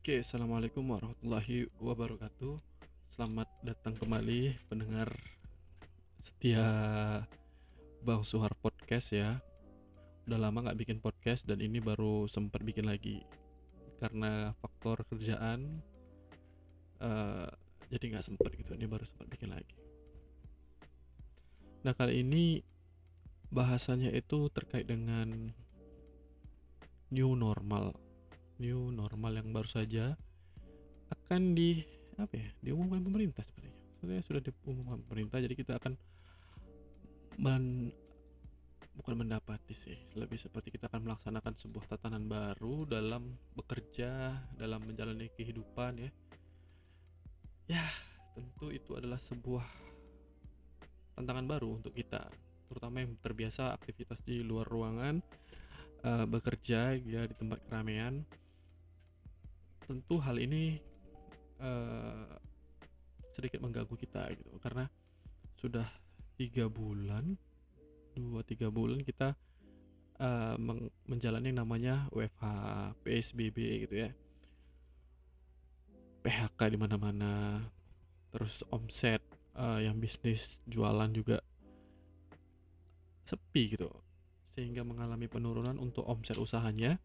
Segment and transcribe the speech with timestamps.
[0.00, 2.56] Oke, assalamualaikum warahmatullahi wabarakatuh.
[3.12, 5.12] Selamat datang kembali pendengar
[6.24, 6.64] setia
[8.00, 9.44] Bang Suhar Podcast ya.
[10.24, 13.20] Udah lama nggak bikin podcast dan ini baru sempat bikin lagi
[14.00, 15.84] karena faktor kerjaan.
[17.04, 17.48] eh,
[17.92, 18.72] jadi nggak sempat gitu.
[18.72, 19.76] Ini baru sempat bikin lagi.
[21.84, 22.64] Nah kali ini
[23.52, 25.52] bahasanya itu terkait dengan
[27.12, 27.92] new normal
[28.60, 30.14] new normal yang baru saja
[31.10, 31.80] akan di
[32.20, 33.80] apa ya diumumkan pemerintah sepertinya.
[33.98, 35.92] Sebenarnya sudah diumumkan pemerintah jadi kita akan
[37.40, 37.88] men,
[38.94, 45.32] bukan mendapati sih lebih seperti kita akan melaksanakan sebuah tatanan baru dalam bekerja dalam menjalani
[45.32, 46.10] kehidupan ya.
[47.66, 47.86] Ya
[48.36, 49.64] tentu itu adalah sebuah
[51.16, 52.28] tantangan baru untuk kita
[52.70, 55.18] terutama yang terbiasa aktivitas di luar ruangan
[56.06, 58.22] eh, bekerja ya di tempat keramaian
[59.90, 60.78] tentu hal ini
[61.58, 62.30] eh,
[63.34, 64.54] sedikit mengganggu kita gitu.
[64.62, 64.86] Karena
[65.58, 65.90] sudah
[66.38, 67.34] tiga bulan
[68.14, 69.32] dua tiga bulan kita
[70.60, 72.44] meng- menjalani yang namanya WFH
[73.00, 74.10] PSBB gitu ya.
[76.20, 77.64] PHK di mana-mana
[78.30, 79.24] terus omset
[79.56, 81.40] eh, yang bisnis jualan juga
[83.24, 83.88] sepi gitu.
[84.52, 87.00] Sehingga mengalami penurunan untuk omset usahanya.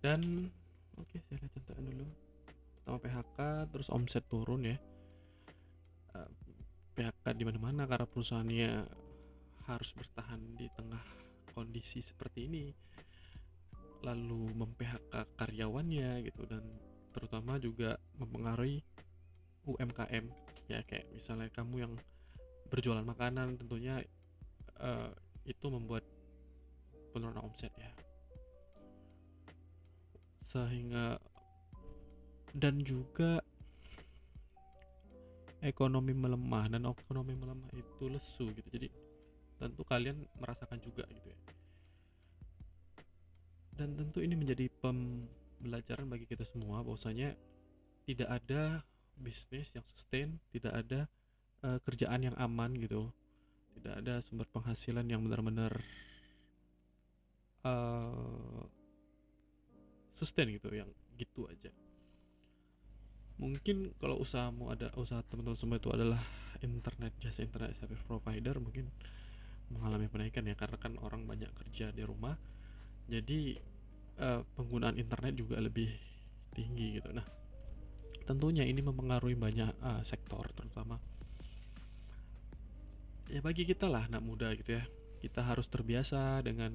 [0.00, 0.48] Dan
[0.96, 2.06] oke saya lihat contohnya dulu.
[2.76, 3.38] Pertama PHK
[3.72, 4.76] terus omset turun ya.
[6.16, 6.30] Eh,
[6.96, 8.70] PHK di mana-mana karena perusahaannya
[9.68, 11.02] harus bertahan di tengah
[11.52, 12.64] kondisi seperti ini.
[14.04, 16.62] Lalu mem-PHK karyawannya gitu dan
[17.16, 18.84] terutama juga mempengaruhi
[19.66, 20.24] UMKM
[20.70, 21.94] ya kayak misalnya kamu yang
[22.68, 24.04] berjualan makanan tentunya
[24.78, 25.10] eh,
[25.46, 26.04] itu membuat
[27.14, 27.90] penurunan omset ya
[30.46, 31.18] sehingga
[32.56, 33.42] dan juga
[35.60, 38.68] ekonomi melemah dan ekonomi melemah itu lesu gitu.
[38.70, 38.88] Jadi
[39.56, 41.38] tentu kalian merasakan juga gitu ya.
[43.76, 47.36] Dan tentu ini menjadi pembelajaran bagi kita semua bahwasanya
[48.08, 48.80] tidak ada
[49.16, 51.00] bisnis yang sustain tidak ada
[51.64, 53.12] eh, kerjaan yang aman gitu.
[53.76, 55.76] Tidak ada sumber penghasilan yang benar-benar
[57.68, 58.75] eh,
[60.16, 60.88] sustain gitu yang
[61.20, 61.68] gitu aja.
[63.36, 66.24] Mungkin kalau usahamu ada usaha teman-teman semua itu adalah
[66.64, 68.88] internet jasa internet service provider mungkin
[69.68, 72.32] mengalami penaikan ya karena kan orang banyak kerja di rumah.
[73.06, 73.60] Jadi
[74.16, 75.92] eh, penggunaan internet juga lebih
[76.56, 77.12] tinggi gitu.
[77.12, 77.26] Nah
[78.24, 80.96] tentunya ini mempengaruhi banyak eh, sektor terutama
[83.30, 84.84] ya bagi kita lah anak muda gitu ya.
[85.20, 86.72] Kita harus terbiasa dengan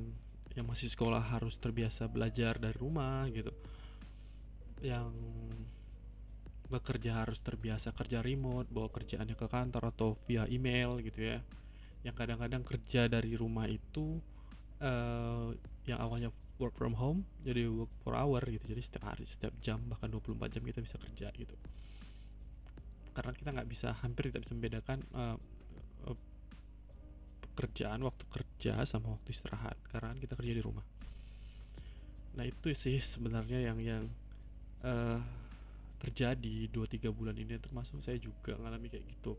[0.56, 3.52] yang masih sekolah harus terbiasa belajar dari rumah gitu.
[4.84, 5.12] Yang
[6.72, 11.40] bekerja harus terbiasa kerja remote bawa kerjaannya ke kantor atau via email gitu ya.
[12.04, 14.20] Yang kadang-kadang kerja dari rumah itu
[14.80, 15.50] eh,
[15.88, 18.64] yang awalnya work from home jadi work for hour gitu.
[18.68, 21.56] Jadi setiap hari setiap jam bahkan 24 jam kita bisa kerja gitu.
[23.12, 25.38] Karena kita nggak bisa hampir tidak bisa membedakan eh,
[27.62, 29.78] pekerjaan waktu kerja sama waktu istirahat.
[29.94, 30.82] Karena kita kerja di rumah.
[32.34, 34.04] Nah itu sih sebenarnya yang yang
[34.82, 35.22] eh,
[36.02, 37.62] terjadi 2-3 bulan ini.
[37.62, 39.38] Termasuk saya juga ngalami kayak gitu.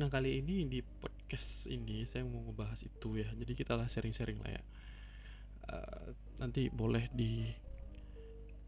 [0.00, 3.28] Nah kali ini di podcast ini saya mau ngebahas itu ya.
[3.36, 4.62] Jadi kita lah sharing-sharing lah ya.
[5.68, 6.08] Eh,
[6.40, 7.44] nanti boleh di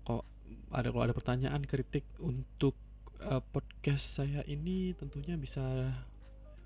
[0.05, 0.29] kok
[0.77, 2.90] ada kalau ada pertanyaan kritik untuk
[3.21, 5.63] eh, podcast saya ini tentunya bisa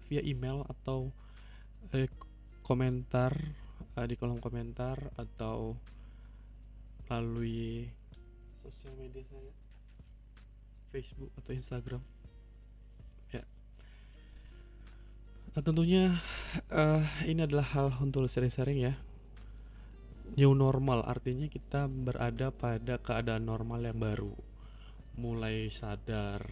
[0.06, 1.10] via email atau
[1.90, 2.06] eh,
[2.62, 3.34] komentar
[3.98, 5.74] eh, di kolom komentar atau
[7.04, 7.90] melalui
[8.62, 9.52] sosial media saya
[10.94, 12.02] Facebook atau Instagram.
[13.34, 13.42] Ya.
[15.52, 16.22] Nah, tentunya
[16.70, 18.94] eh, ini adalah hal untuk sharing-sharing ya.
[20.38, 24.53] New normal artinya kita berada pada keadaan normal yang baru
[25.14, 26.42] mulai sadar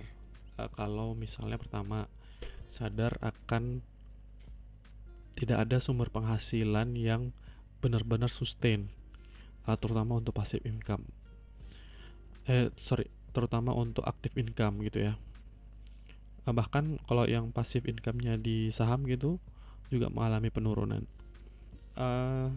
[0.59, 2.07] eh, kalau misalnya pertama
[2.73, 3.85] sadar akan
[5.37, 7.33] tidak ada sumber penghasilan yang
[7.83, 8.93] benar-benar sustain
[9.67, 11.03] uh, terutama untuk passive income.
[12.47, 15.15] Eh sorry terutama untuk active income gitu ya.
[16.47, 19.41] Uh, bahkan kalau yang passive income-nya di saham gitu
[19.89, 21.05] juga mengalami penurunan.
[21.93, 22.49] Uh,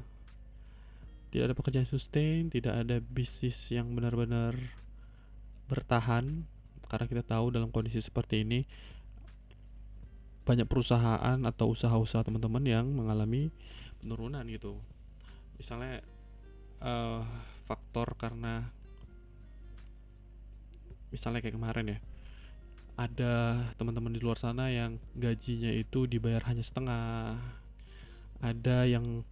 [1.31, 4.55] tidak ada pekerjaan sustain tidak ada bisnis yang benar-benar
[5.65, 6.45] bertahan
[6.85, 8.63] karena kita tahu dalam kondisi seperti ini
[10.45, 13.49] banyak perusahaan atau usaha-usaha teman-teman yang mengalami
[13.97, 14.77] penurunan gitu.
[15.57, 16.05] Misalnya
[16.85, 17.25] uh,
[17.65, 18.69] faktor karena
[21.09, 21.99] misalnya kayak kemarin ya
[22.95, 27.41] ada teman-teman di luar sana yang gajinya itu dibayar hanya setengah.
[28.39, 29.25] Ada yang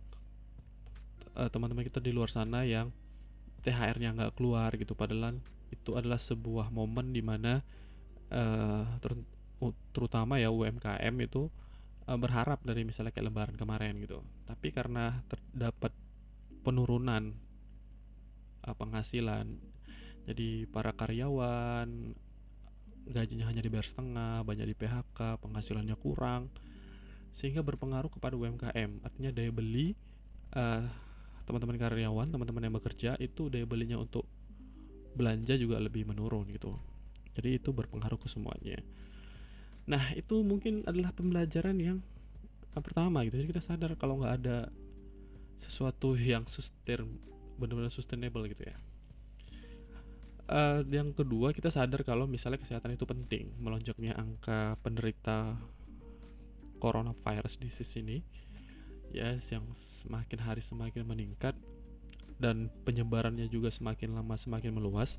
[1.38, 2.90] uh, teman-teman kita di luar sana yang
[3.64, 5.40] THR-nya nggak keluar gitu padahal
[5.74, 7.60] itu adalah sebuah momen di mana
[8.30, 9.18] uh, ter
[9.96, 11.48] terutama ya UMKM itu
[12.08, 14.22] uh, berharap dari misalnya kayak lebaran kemarin gitu.
[14.46, 15.96] Tapi karena terdapat
[16.64, 17.36] penurunan
[18.64, 19.60] uh, penghasilan
[20.24, 22.16] jadi para karyawan
[23.04, 26.48] gajinya hanya dibayar setengah banyak di PHK penghasilannya kurang
[27.36, 29.92] sehingga berpengaruh kepada UMKM artinya daya beli
[30.56, 30.88] uh,
[31.44, 34.24] teman-teman karyawan teman-teman yang bekerja itu daya belinya untuk
[35.14, 36.78] belanja juga lebih menurun gitu.
[37.34, 38.82] Jadi itu berpengaruh ke semuanya.
[39.90, 42.00] Nah itu mungkin adalah pembelajaran yang
[42.74, 43.38] pertama gitu.
[43.42, 44.58] Jadi kita sadar kalau nggak ada
[45.62, 47.06] sesuatu yang sustain
[47.58, 48.78] benar-benar sustainable gitu ya.
[50.44, 53.54] Uh, yang kedua kita sadar kalau misalnya kesehatan itu penting.
[53.58, 55.58] Melonjaknya angka penderita
[56.84, 58.18] coronavirus di sini
[59.16, 59.64] ya yang
[60.04, 61.56] semakin hari semakin meningkat
[62.44, 65.16] dan penyebarannya juga semakin lama semakin meluas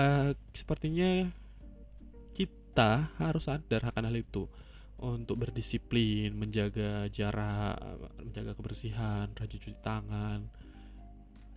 [0.00, 1.28] uh, sepertinya
[2.32, 4.48] kita harus sadar akan hal itu
[4.96, 7.76] untuk berdisiplin, menjaga jarak,
[8.16, 10.48] menjaga kebersihan, rajin cuci tangan,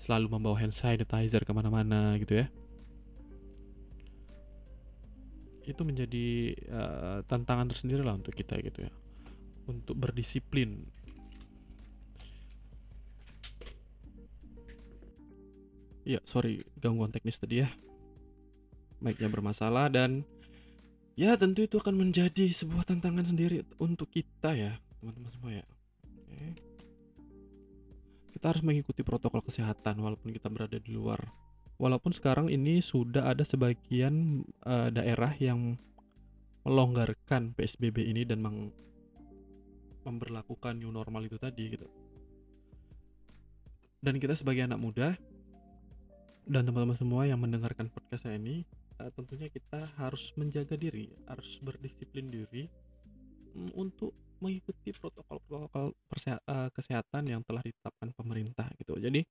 [0.03, 2.47] selalu membawa hand sanitizer ke mana-mana gitu ya.
[5.63, 8.91] Itu menjadi uh, tantangan tersendiri lah untuk kita gitu ya,
[9.71, 10.83] untuk berdisiplin.
[16.09, 17.69] Ya, sorry gangguan teknis tadi ya.
[18.97, 20.25] Mic-nya bermasalah dan
[21.19, 25.65] Ya tentu itu akan menjadi sebuah tantangan sendiri untuk kita ya teman-teman semua ya.
[26.15, 26.55] Oke.
[28.31, 31.19] Kita harus mengikuti protokol kesehatan walaupun kita berada di luar.
[31.75, 35.75] Walaupun sekarang ini sudah ada sebagian uh, daerah yang
[36.63, 38.71] melonggarkan PSBB ini dan meng
[40.07, 41.87] memberlakukan new normal itu tadi gitu.
[43.99, 45.19] Dan kita sebagai anak muda
[46.49, 48.65] dan teman-teman semua yang mendengarkan podcast saya ini
[48.97, 52.65] uh, tentunya kita harus menjaga diri, harus berdisiplin diri
[53.53, 58.97] um, untuk mengikuti protokol-protokol uh, kesehatan yang telah ditetapkan pemerintah gitu.
[58.97, 59.21] Jadi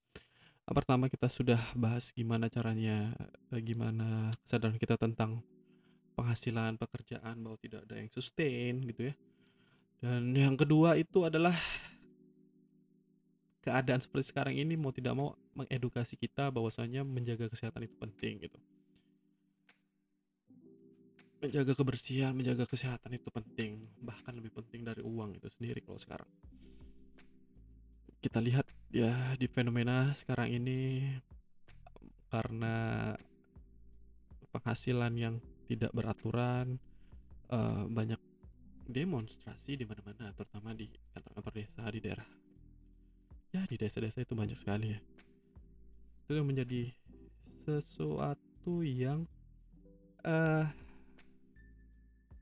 [0.70, 3.10] uh, pertama kita sudah bahas gimana caranya,
[3.50, 5.42] gimana kesadaran kita tentang
[6.14, 9.14] penghasilan pekerjaan bahwa tidak ada yang sustain gitu ya.
[9.98, 11.58] Dan yang kedua itu adalah
[13.68, 18.58] keadaan seperti sekarang ini mau tidak mau mengedukasi kita bahwasanya menjaga kesehatan itu penting gitu
[21.38, 26.30] menjaga kebersihan, menjaga kesehatan itu penting, bahkan lebih penting dari uang itu sendiri kalau sekarang.
[28.18, 31.06] Kita lihat ya di fenomena sekarang ini
[32.26, 33.14] karena
[34.50, 35.38] penghasilan yang
[35.70, 36.82] tidak beraturan,
[37.54, 38.18] uh, banyak
[38.90, 42.47] demonstrasi di mana-mana, terutama di kantor-kantor desa di daerah.
[43.58, 45.00] Ya di desa-desa itu banyak sekali ya.
[46.30, 46.94] Itu menjadi
[47.66, 49.26] sesuatu yang
[50.22, 50.62] uh,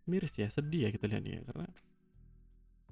[0.04, 1.40] miris ya sedih ya kita lihat ya.
[1.48, 1.64] Karena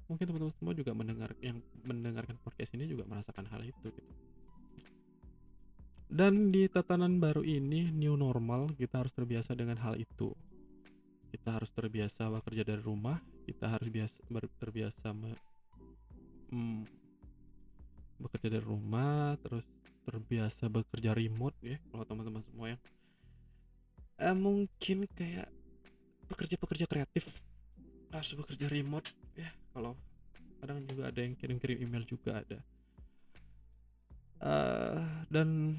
[0.09, 4.13] mungkin teman-teman semua juga mendengar yang mendengarkan podcast ini juga merasakan hal itu gitu.
[6.09, 10.33] Dan di tatanan baru ini new normal kita harus terbiasa dengan hal itu.
[11.29, 14.17] Kita harus terbiasa bekerja dari rumah kita harus biasa
[14.57, 15.13] terbiasa
[16.49, 17.04] mm,
[18.45, 19.65] bekerja dari rumah terus
[20.05, 22.81] terbiasa bekerja remote ya kalau teman-teman semua yang
[24.21, 25.49] eh, mungkin kayak
[26.29, 27.25] pekerja-pekerja kreatif
[28.13, 29.97] harus bekerja remote ya kalau
[30.61, 32.61] kadang juga ada yang kirim-kirim email juga ada.
[34.45, 35.73] Uh, dan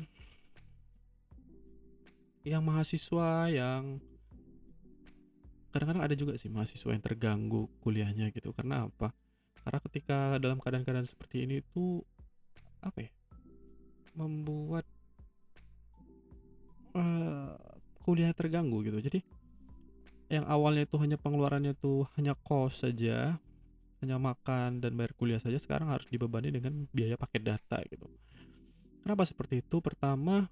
[2.43, 4.03] yang mahasiswa yang
[5.71, 8.51] kadang-kadang ada juga sih mahasiswa yang terganggu kuliahnya gitu.
[8.51, 9.15] Karena apa?
[9.63, 12.03] Karena ketika dalam keadaan-keadaan seperti ini tuh
[12.83, 13.11] apa ya
[14.16, 14.85] membuat
[16.97, 17.54] uh,
[18.02, 18.99] kuliah terganggu gitu.
[19.02, 19.21] Jadi
[20.26, 23.38] yang awalnya itu hanya pengeluarannya itu hanya kos saja
[24.02, 28.11] hanya makan dan bayar kuliah saja sekarang harus dibebani dengan biaya paket data gitu.
[29.00, 29.78] Kenapa seperti itu?
[29.78, 30.50] Pertama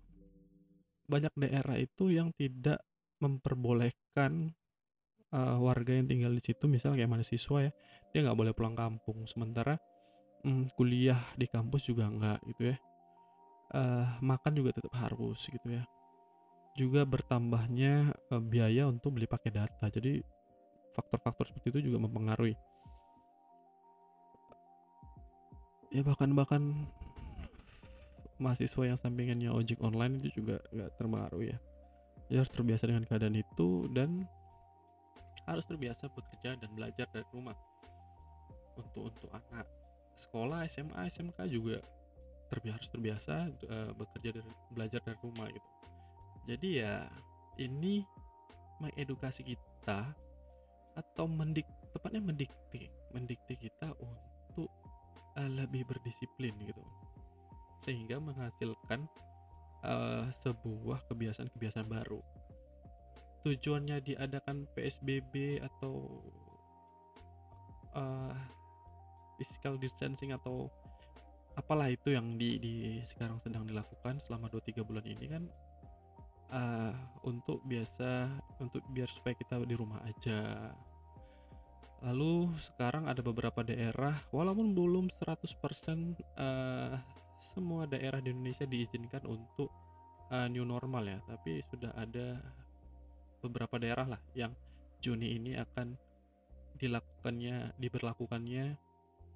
[1.05, 2.81] banyak daerah itu yang tidak
[3.21, 4.55] memperbolehkan
[5.35, 7.73] uh, warga yang tinggal di situ misalnya kayak mahasiswa ya
[8.15, 9.27] dia nggak boleh pulang kampung.
[9.29, 9.77] Sementara
[10.45, 12.77] um, kuliah di kampus juga nggak gitu ya
[13.75, 15.83] uh, makan juga tetap harus gitu ya
[16.75, 19.87] juga bertambahnya uh, biaya untuk beli pakai data.
[19.87, 20.19] Jadi
[20.95, 22.59] faktor-faktor seperti itu juga mempengaruhi.
[25.95, 26.91] Ya bahkan bahkan
[28.43, 31.57] mahasiswa yang sampingannya ojek online itu juga nggak terpengaruh ya
[32.27, 34.27] dia harus terbiasa dengan keadaan itu dan
[35.47, 37.55] harus terbiasa bekerja dan belajar dari rumah
[38.75, 39.71] untuk untuk anak
[40.15, 41.83] sekolah SMA SMK juga
[42.49, 45.69] terbiasa harus terbiasa uh, bekerja dari belajar dari rumah gitu.
[46.45, 47.09] Jadi ya
[47.59, 48.05] ini
[48.79, 50.13] mengedukasi kita
[50.95, 54.71] atau mendik tepatnya mendikte mendikte kita untuk
[55.35, 56.85] uh, lebih berdisiplin gitu.
[57.83, 59.07] Sehingga menghasilkan
[59.85, 62.21] uh, sebuah kebiasaan-kebiasaan baru.
[63.45, 66.23] Tujuannya diadakan PSBB atau
[67.93, 68.33] uh,
[69.39, 70.71] physical distancing atau
[71.55, 72.75] apalah itu yang di, di
[73.07, 75.45] sekarang sedang dilakukan selama 2-3 bulan ini kan
[76.51, 76.95] uh,
[77.27, 78.27] untuk biasa
[78.59, 80.71] untuk biar supaya kita di rumah aja.
[82.05, 87.01] Lalu sekarang ada beberapa daerah walaupun belum 100% uh,
[87.55, 89.73] semua daerah di Indonesia diizinkan untuk
[90.29, 91.19] uh, new normal ya.
[91.25, 92.43] Tapi sudah ada
[93.41, 94.53] beberapa daerah lah yang
[95.05, 95.93] Juni ini akan
[96.81, 98.84] dilakukannya diberlakukannya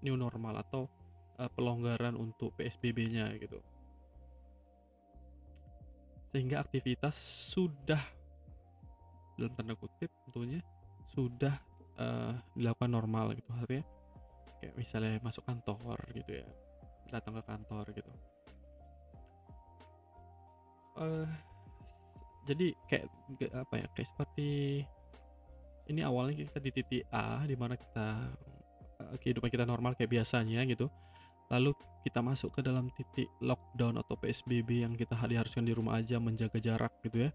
[0.02, 0.87] new normal atau
[1.38, 3.59] uh, pelonggaran untuk PSBB-nya gitu.
[6.35, 7.17] Sehingga aktivitas
[7.52, 8.00] sudah
[9.38, 10.59] dalam tanda kutip tentunya
[11.07, 11.55] sudah
[11.97, 13.87] uh, dilakukan normal gitu artinya
[14.59, 16.47] kayak misalnya masuk kantor gitu ya
[17.09, 18.12] datang ke kantor gitu.
[20.99, 21.31] Uh,
[22.50, 23.07] jadi kayak
[23.55, 24.49] apa ya kayak seperti
[25.88, 28.35] ini awalnya kita di titik A di mana kita
[29.23, 30.90] kehidupan kita normal kayak biasanya gitu
[31.49, 31.73] lalu
[32.05, 36.61] kita masuk ke dalam titik lockdown atau PSBB yang kita diharuskan di rumah aja menjaga
[36.61, 37.31] jarak gitu ya.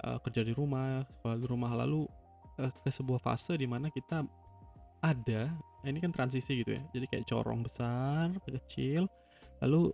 [0.00, 2.08] Uh, kerja di rumah di rumah lalu
[2.56, 4.24] uh, ke sebuah fase di mana kita
[5.04, 5.52] ada
[5.84, 9.08] ini kan transisi gitu ya jadi kayak corong besar kecil
[9.60, 9.92] lalu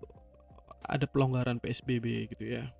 [0.86, 2.70] ada pelonggaran PSBB gitu ya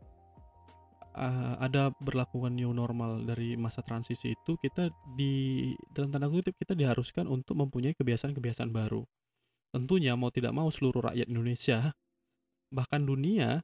[1.17, 6.77] uh, ada berlakukan new normal dari masa transisi itu kita di dalam tanda kutip kita
[6.77, 9.03] diharuskan untuk mempunyai kebiasaan-kebiasaan baru.
[9.73, 11.97] Tentunya mau tidak mau seluruh rakyat Indonesia
[12.71, 13.63] bahkan dunia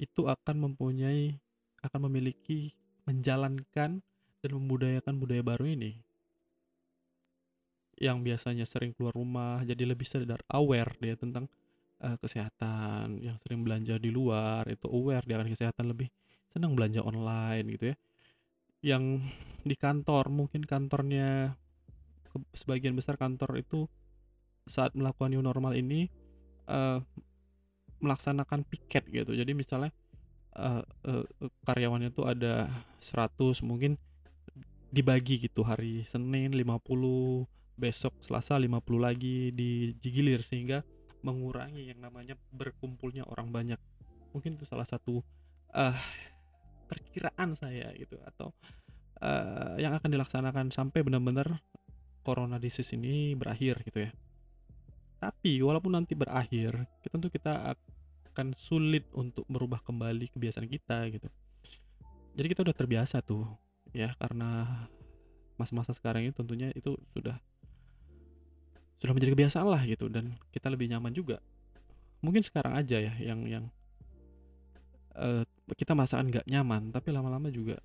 [0.00, 1.36] itu akan mempunyai
[1.84, 2.74] akan memiliki
[3.06, 4.02] menjalankan
[4.42, 6.02] dan membudayakan budaya baru ini.
[8.02, 11.46] Yang biasanya sering keluar rumah jadi lebih sadar aware dia tentang
[12.02, 16.10] uh, kesehatan yang sering belanja di luar itu aware dia akan kesehatan lebih
[16.52, 17.96] senang belanja online gitu ya.
[18.84, 19.04] Yang
[19.62, 21.56] di kantor mungkin kantornya
[22.52, 23.88] sebagian besar kantor itu
[24.68, 26.08] saat melakukan new normal ini
[26.70, 27.02] uh,
[28.02, 29.32] melaksanakan piket gitu.
[29.34, 29.90] Jadi misalnya
[30.58, 31.24] uh, uh,
[31.66, 32.68] karyawannya itu ada
[33.00, 33.98] 100 mungkin
[34.92, 35.64] dibagi gitu.
[35.64, 40.84] Hari Senin 50 besok Selasa 50 lagi di digilir sehingga
[41.22, 43.80] mengurangi yang namanya berkumpulnya orang banyak.
[44.34, 45.22] Mungkin itu salah satu
[45.72, 45.96] uh,
[46.92, 48.52] perkiraan saya gitu atau
[49.24, 51.64] uh, yang akan dilaksanakan sampai benar-benar
[52.20, 54.10] corona disease ini berakhir gitu ya.
[55.22, 57.72] Tapi walaupun nanti berakhir tentu kita
[58.32, 61.28] akan sulit untuk merubah kembali kebiasaan kita gitu.
[62.32, 63.44] Jadi kita udah terbiasa tuh
[63.92, 64.88] ya karena
[65.60, 67.36] masa-masa sekarang ini tentunya itu sudah
[68.98, 71.38] sudah menjadi kebiasaan lah gitu dan kita lebih nyaman juga.
[72.22, 73.64] Mungkin sekarang aja ya yang yang
[75.18, 77.78] uh, kita merasakan nggak nyaman tapi lama-lama juga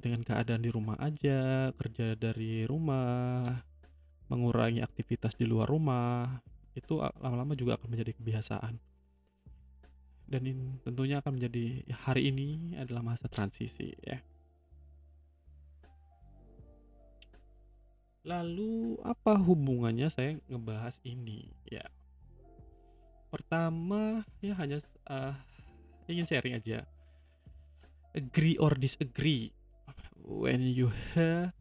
[0.00, 3.44] dengan keadaan di rumah aja kerja dari rumah
[4.32, 6.40] mengurangi aktivitas di luar rumah
[6.72, 8.74] itu lama-lama juga akan menjadi kebiasaan
[10.30, 14.22] dan ini tentunya akan menjadi ya, hari ini adalah masa transisi ya
[18.20, 21.48] Lalu apa hubungannya saya ngebahas ini?
[21.64, 21.88] Ya.
[23.32, 25.32] Pertama ya hanya uh,
[26.04, 26.84] ingin sharing aja.
[28.10, 29.54] Agree or disagree
[30.26, 31.54] when you hear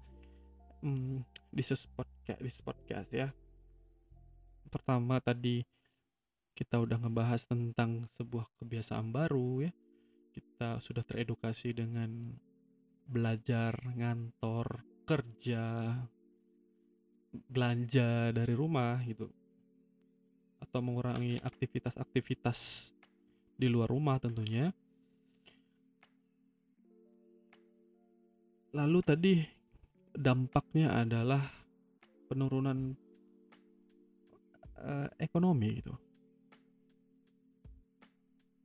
[0.82, 1.22] um,
[1.54, 3.30] this podcast this podcast ya.
[4.70, 5.62] Pertama tadi
[6.58, 9.72] kita udah ngebahas tentang sebuah kebiasaan baru ya.
[10.34, 12.34] Kita sudah teredukasi dengan
[13.10, 15.94] belajar, ngantor, kerja,
[17.50, 19.30] belanja dari rumah gitu
[20.60, 22.90] atau mengurangi aktivitas-aktivitas
[23.58, 24.70] di luar rumah tentunya.
[28.70, 29.34] Lalu tadi
[30.14, 31.42] dampaknya adalah
[32.30, 32.94] penurunan
[34.78, 35.94] uh, ekonomi gitu.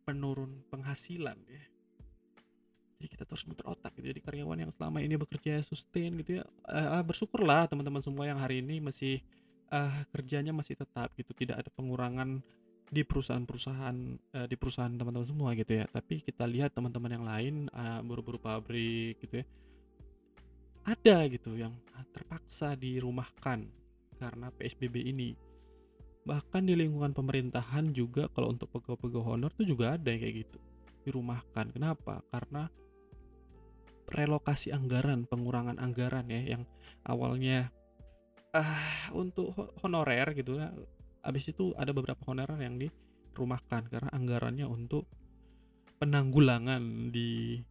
[0.05, 1.65] Penurun penghasilan ya.
[3.01, 4.13] Jadi kita terus muter otak gitu.
[4.13, 8.61] Jadi karyawan yang selama ini bekerja sustain gitu ya uh, bersyukurlah teman-teman semua yang hari
[8.61, 9.25] ini masih
[9.73, 11.33] uh, kerjanya masih tetap gitu.
[11.33, 12.45] Tidak ada pengurangan
[12.85, 13.97] di perusahaan-perusahaan
[14.37, 15.89] eh, di perusahaan teman-teman semua gitu ya.
[15.89, 19.47] Tapi kita lihat teman-teman yang lain uh, buru-buru pabrik gitu ya
[20.85, 21.73] ada gitu yang
[22.13, 23.65] terpaksa dirumahkan
[24.21, 25.35] karena PSBB ini.
[26.25, 30.59] Bahkan di lingkungan pemerintahan juga kalau untuk pegawai-pegawai honor tuh juga ada yang kayak gitu
[31.05, 31.69] dirumahkan.
[31.73, 32.25] Kenapa?
[32.33, 32.69] Karena
[34.09, 36.63] relokasi anggaran pengurangan anggaran ya yang
[37.09, 37.73] awalnya
[38.53, 40.71] ah untuk honorer gitu ya
[41.25, 45.09] habis itu ada beberapa honorer yang dirumahkan karena anggarannya untuk
[45.99, 47.65] penanggulangan di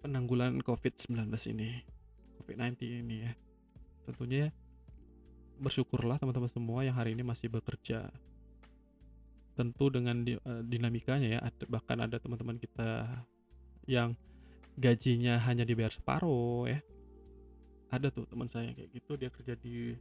[0.00, 2.00] penanggulangan COVID-19 ini
[2.40, 3.32] COVID-19 ini ya.
[4.08, 4.50] Tentunya
[5.60, 8.08] bersyukurlah teman-teman semua yang hari ini masih bekerja.
[9.54, 13.06] Tentu dengan uh, dinamikanya ya ada, bahkan ada teman-teman kita
[13.84, 14.16] yang
[14.74, 16.80] gajinya hanya dibayar separuh ya.
[17.92, 19.92] Ada tuh teman saya kayak gitu dia kerja di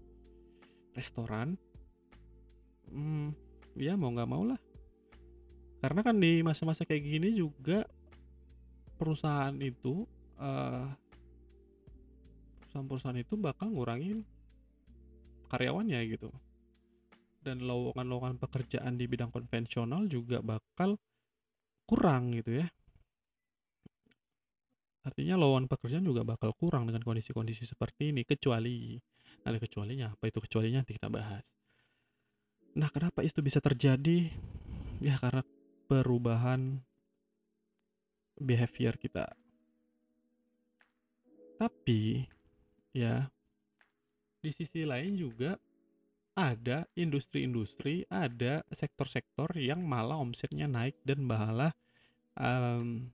[0.96, 1.60] restoran.
[2.90, 3.36] Hmm,
[3.76, 4.58] ya mau nggak mau lah.
[5.84, 7.86] Karena kan di masa-masa kayak gini juga
[9.00, 10.04] perusahaan itu
[10.36, 10.92] uh,
[12.60, 14.28] perusahaan-perusahaan itu bakal ngurangin
[15.48, 16.30] karyawannya gitu.
[17.40, 21.00] Dan lowongan-lowongan pekerjaan di bidang konvensional juga bakal
[21.88, 22.68] kurang gitu ya.
[25.08, 29.00] Artinya lowongan pekerjaan juga bakal kurang dengan kondisi-kondisi seperti ini kecuali
[29.48, 31.42] ada kecualinya apa itu kecualinya nanti kita bahas.
[32.76, 34.30] Nah kenapa itu bisa terjadi?
[35.00, 35.42] Ya karena
[35.88, 36.84] perubahan
[38.40, 39.28] behavior kita.
[41.60, 42.24] Tapi
[42.96, 43.28] ya
[44.40, 45.60] di sisi lain juga
[46.40, 51.76] ada industri-industri, ada sektor-sektor yang malah omsetnya naik dan malah
[52.40, 53.12] um,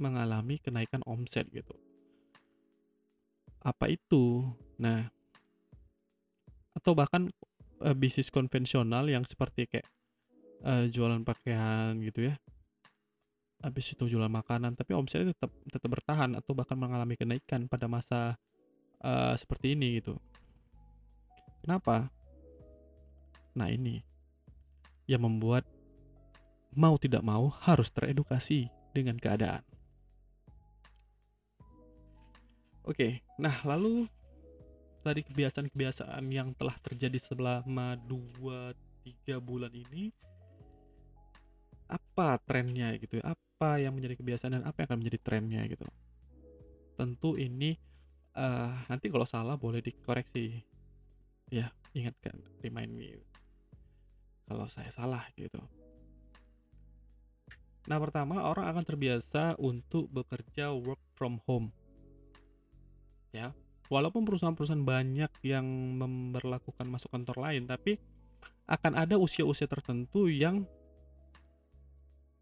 [0.00, 1.76] mengalami kenaikan omset gitu.
[3.60, 4.48] Apa itu?
[4.80, 5.04] Nah,
[6.72, 7.28] atau bahkan
[7.84, 9.88] uh, bisnis konvensional yang seperti kayak
[10.64, 12.34] uh, jualan pakaian gitu ya
[13.64, 18.36] habis itu jualan makanan tapi omsetnya tetap tetap bertahan atau bahkan mengalami kenaikan pada masa
[19.00, 20.20] uh, seperti ini gitu.
[21.64, 22.12] Kenapa?
[23.56, 24.04] Nah ini
[25.08, 25.64] yang membuat
[26.76, 29.64] mau tidak mau harus teredukasi dengan keadaan.
[32.84, 34.04] Oke nah lalu
[35.00, 40.12] tadi kebiasaan-kebiasaan yang telah terjadi selama 2-3 bulan ini
[41.88, 45.86] apa trennya gitu ya apa yang menjadi kebiasaan dan apa yang akan menjadi trennya gitu.
[46.98, 47.78] Tentu ini
[48.34, 50.58] uh, nanti kalau salah boleh dikoreksi.
[51.54, 52.34] Ya ingatkan
[52.66, 53.22] remind me
[54.50, 55.62] kalau saya salah gitu.
[57.86, 61.70] Nah pertama orang akan terbiasa untuk bekerja work from home.
[63.30, 63.54] Ya
[63.86, 68.02] walaupun perusahaan-perusahaan banyak yang memperlakukan masuk kantor lain tapi
[68.66, 70.66] akan ada usia-usia tertentu yang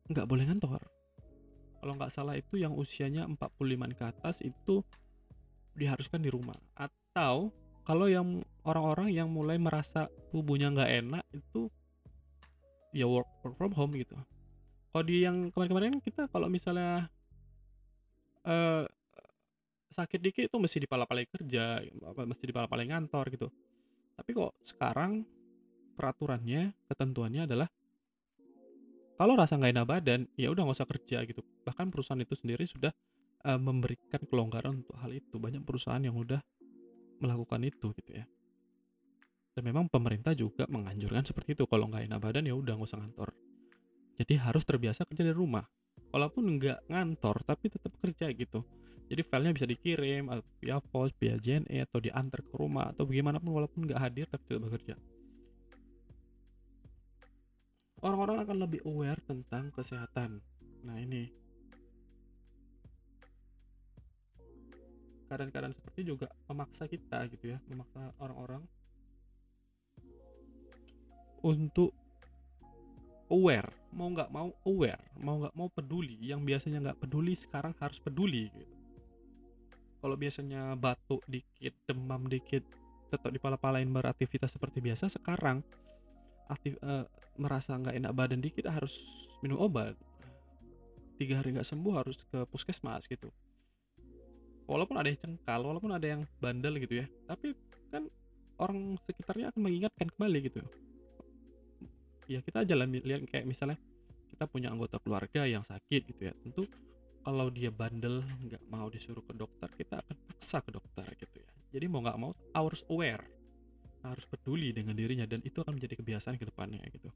[0.09, 0.81] nggak boleh ngantor
[1.83, 4.87] kalau nggak salah itu yang usianya 45 ke atas itu
[5.75, 6.55] diharuskan di rumah.
[6.79, 7.51] Atau
[7.83, 11.67] kalau yang orang-orang yang mulai merasa tubuhnya nggak enak itu
[12.95, 13.27] ya work,
[13.59, 14.15] from home gitu.
[14.95, 17.11] Kalau di yang kemarin-kemarin kita kalau misalnya
[18.47, 18.87] uh,
[19.91, 21.83] sakit dikit itu mesti dipala-palai kerja
[22.15, 23.51] mesti dipala-palai ngantor gitu.
[24.15, 25.27] Tapi kok sekarang
[25.99, 27.67] peraturannya ketentuannya adalah
[29.23, 31.47] kalau rasa nggak enak badan ya udah nggak usah kerja gitu.
[31.63, 32.91] Bahkan perusahaan itu sendiri sudah
[33.47, 35.39] uh, memberikan kelonggaran untuk hal itu.
[35.39, 36.43] Banyak perusahaan yang udah
[37.23, 38.27] melakukan itu gitu ya.
[39.55, 41.71] Dan memang pemerintah juga menganjurkan seperti itu.
[41.71, 43.31] Kalau nggak enak badan ya udah nggak usah ngantor.
[44.19, 45.63] Jadi harus terbiasa kerja dari rumah.
[46.11, 48.67] Walaupun nggak ngantor tapi tetap kerja gitu.
[49.07, 53.87] Jadi filenya bisa dikirim via pos via JNE atau diantar ke rumah atau bagaimanapun walaupun
[53.87, 54.99] nggak hadir tapi tetap bekerja
[58.03, 60.43] orang-orang akan lebih aware tentang kesehatan.
[60.83, 61.31] Nah, ini
[65.31, 68.61] keadaan-keadaan seperti juga memaksa kita gitu ya, memaksa orang-orang
[71.43, 71.97] untuk
[73.33, 76.19] aware, mau nggak mau aware, mau nggak mau peduli.
[76.21, 78.77] Yang biasanya nggak peduli sekarang harus peduli gitu.
[80.03, 82.67] Kalau biasanya batuk dikit, demam dikit,
[83.09, 85.63] tetap dipala-palain beraktivitas seperti biasa, sekarang
[86.49, 88.99] aktif uh, merasa nggak enak badan dikit harus
[89.41, 89.97] minum obat.
[91.17, 93.31] Tiga hari nggak sembuh harus ke puskesmas gitu.
[94.67, 97.07] Walaupun ada yang cengkal walaupun ada yang bandel gitu ya.
[97.29, 97.55] Tapi
[97.93, 98.09] kan
[98.59, 100.61] orang sekitarnya akan mengingatkan kembali gitu.
[102.31, 103.77] Ya kita jalan lihat kayak misalnya
[104.33, 106.35] kita punya anggota keluarga yang sakit gitu ya.
[106.41, 106.67] Tentu
[107.23, 111.51] kalau dia bandel nggak mau disuruh ke dokter kita akan paksa ke dokter gitu ya.
[111.73, 113.25] Jadi mau nggak mau harus aware
[114.03, 117.09] harus peduli dengan dirinya dan itu akan menjadi kebiasaan ke depannya gitu.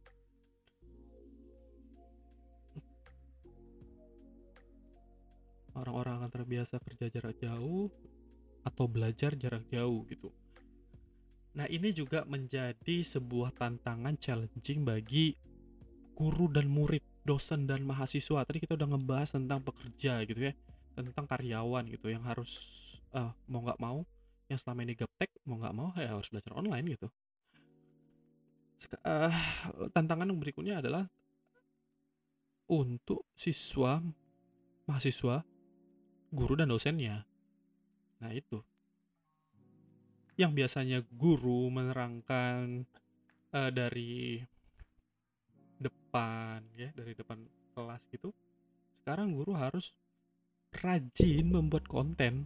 [5.77, 7.92] Orang-orang akan terbiasa kerja jarak jauh
[8.64, 10.33] atau belajar jarak jauh gitu.
[11.57, 15.37] Nah, ini juga menjadi sebuah tantangan challenging bagi
[16.16, 18.44] guru dan murid, dosen dan mahasiswa.
[18.44, 20.53] Tadi kita udah ngebahas tentang pekerja gitu ya,
[20.96, 22.57] tentang karyawan gitu yang harus
[23.12, 24.05] uh, mau nggak mau
[24.46, 27.09] yang selama ini gaptek mau nggak mau ya harus belajar online gitu.
[28.76, 29.32] Sek uh,
[29.90, 31.09] tantangan yang berikutnya adalah
[32.66, 34.02] untuk siswa,
[34.90, 35.46] mahasiswa,
[36.35, 37.22] guru dan dosennya.
[38.20, 38.59] Nah, itu.
[40.37, 42.85] Yang biasanya guru menerangkan
[43.54, 44.42] uh, dari
[45.80, 47.40] depan ya, dari depan
[47.72, 48.35] kelas gitu.
[49.00, 49.94] Sekarang guru harus
[50.74, 52.44] rajin membuat konten.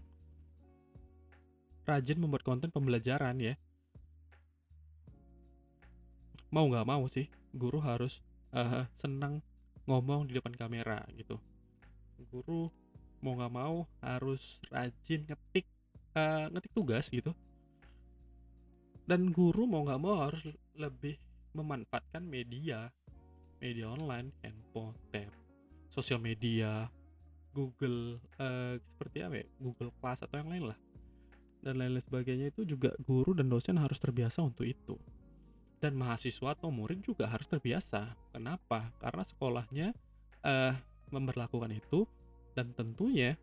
[1.91, 3.59] Rajin membuat konten pembelajaran ya.
[6.55, 8.23] Mau nggak mau sih, guru harus
[8.55, 9.43] uh, senang
[9.91, 11.35] ngomong di depan kamera gitu.
[12.31, 12.71] Guru
[13.21, 15.69] mau nggak mau harus rajin ngetik
[16.17, 17.37] uh, ngetik tugas gitu
[19.05, 20.41] dan guru mau nggak mau harus
[20.79, 21.21] lebih
[21.53, 22.89] memanfaatkan media
[23.61, 25.29] media online handphone tab
[25.93, 26.89] sosial media
[27.53, 30.79] Google uh, seperti apa ya Google Class atau yang lain lah
[31.61, 34.97] dan lain-lain sebagainya itu juga guru dan dosen harus terbiasa untuk itu.
[35.81, 38.13] Dan mahasiswa atau murid juga harus terbiasa.
[38.33, 38.93] Kenapa?
[39.01, 39.89] Karena sekolahnya
[40.45, 40.75] uh,
[41.09, 42.05] memperlakukan itu
[42.53, 43.37] dan tentunya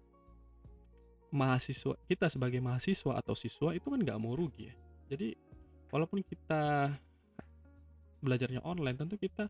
[1.34, 4.76] mahasiswa kita sebagai mahasiswa atau siswa itu kan nggak mau rugi ya.
[5.14, 5.34] Jadi
[5.90, 6.94] walaupun kita
[8.22, 9.50] belajarnya online tentu kita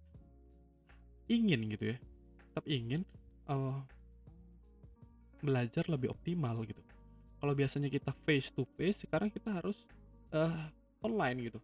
[1.27, 1.97] ingin gitu ya.
[2.39, 3.03] Tetap ingin
[3.51, 3.83] uh,
[5.43, 6.86] belajar lebih optimal gitu
[7.37, 9.77] kalau biasanya kita face to face sekarang kita harus
[10.33, 10.69] uh,
[11.05, 11.59] online gitu.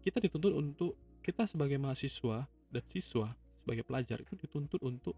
[0.00, 0.92] Kita dituntut untuk
[1.24, 3.32] kita sebagai mahasiswa dan siswa
[3.64, 5.16] sebagai pelajar itu dituntut untuk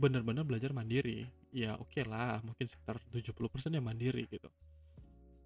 [0.00, 1.28] benar-benar belajar mandiri.
[1.52, 3.36] Ya oke okay lah mungkin sekitar 70%
[3.72, 4.48] yang mandiri gitu.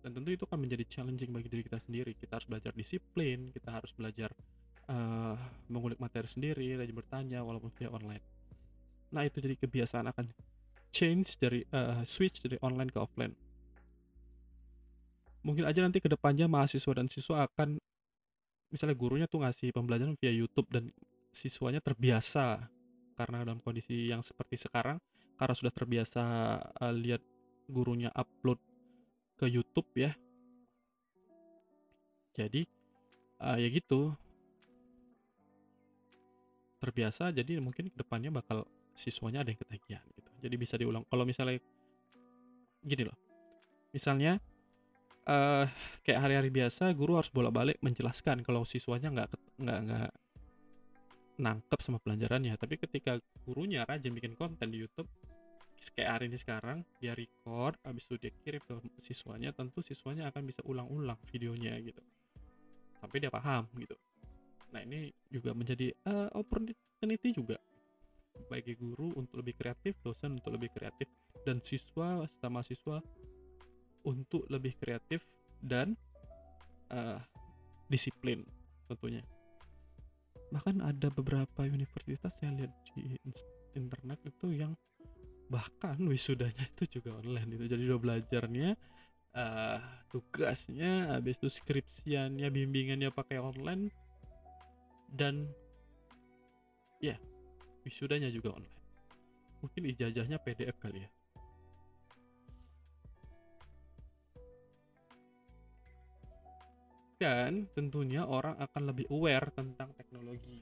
[0.05, 2.13] Dan tentu itu akan menjadi challenging bagi diri kita sendiri.
[2.15, 4.31] Kita harus belajar disiplin kita harus belajar
[4.91, 5.39] uh,
[5.71, 8.23] mengulik materi sendiri rajin bertanya walaupun via online.
[9.15, 10.27] Nah itu jadi kebiasaan akan
[10.95, 13.35] change dari uh, switch dari online ke offline.
[15.43, 17.83] Mungkin aja nanti ke depannya mahasiswa dan siswa akan
[18.71, 20.95] misalnya gurunya tuh ngasih pembelajaran via YouTube dan
[21.35, 22.71] siswanya terbiasa
[23.19, 25.03] karena dalam kondisi yang seperti sekarang
[25.35, 26.23] karena sudah terbiasa
[26.79, 27.21] uh, lihat
[27.67, 28.63] gurunya upload
[29.35, 30.15] ke YouTube ya.
[32.39, 32.63] Jadi
[33.43, 34.15] uh, ya gitu.
[36.79, 41.09] Terbiasa jadi mungkin ke depannya bakal siswanya ada yang ketagihan gitu jadi bisa diulang.
[41.09, 41.57] Kalau misalnya
[42.85, 43.17] gini loh.
[43.97, 44.37] Misalnya
[45.25, 45.65] uh,
[46.05, 50.11] kayak hari-hari biasa guru harus bolak-balik menjelaskan kalau siswanya nggak nggak nggak
[51.41, 52.53] nangkep sama pelajarannya.
[52.61, 53.17] Tapi ketika
[53.49, 55.09] gurunya rajin bikin konten di YouTube
[55.93, 58.73] kayak hari ini sekarang dia record habis itu dia kirim ke
[59.05, 62.01] siswanya tentu siswanya akan bisa ulang-ulang videonya gitu.
[63.01, 63.97] Sampai dia paham gitu.
[64.73, 67.61] Nah ini juga menjadi uh, opportunity juga
[68.55, 71.11] bagi guru untuk lebih kreatif dosen untuk lebih kreatif
[71.43, 73.03] dan siswa serta mahasiswa
[74.07, 75.27] untuk lebih kreatif
[75.59, 75.99] dan
[76.95, 77.19] uh,
[77.91, 78.47] disiplin
[78.87, 79.27] tentunya.
[80.55, 83.19] Bahkan ada beberapa universitas saya lihat di
[83.75, 84.79] internet itu yang
[85.51, 88.71] bahkan wisudanya itu juga online itu jadi udah belajarnya
[89.35, 93.93] uh, tugasnya habis itu skripsiannya bimbingannya pakai online
[95.13, 95.51] dan
[97.03, 97.19] ya yeah,
[97.85, 98.81] wisudanya juga online.
[99.61, 101.11] Mungkin ijazahnya PDF kali ya.
[107.15, 110.61] Dan tentunya orang akan lebih aware tentang teknologi.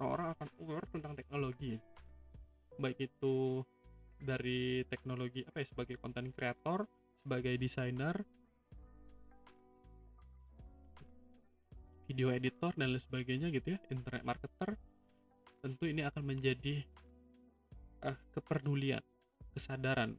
[0.00, 1.76] Orang akan aware tentang teknologi,
[2.80, 3.60] baik itu
[4.16, 6.88] dari teknologi apa ya sebagai content creator,
[7.20, 8.16] sebagai desainer,
[12.10, 14.74] video editor dan lain sebagainya gitu ya, internet marketer.
[15.62, 16.82] Tentu ini akan menjadi
[18.02, 18.98] uh, kepedulian,
[19.54, 20.18] kesadaran.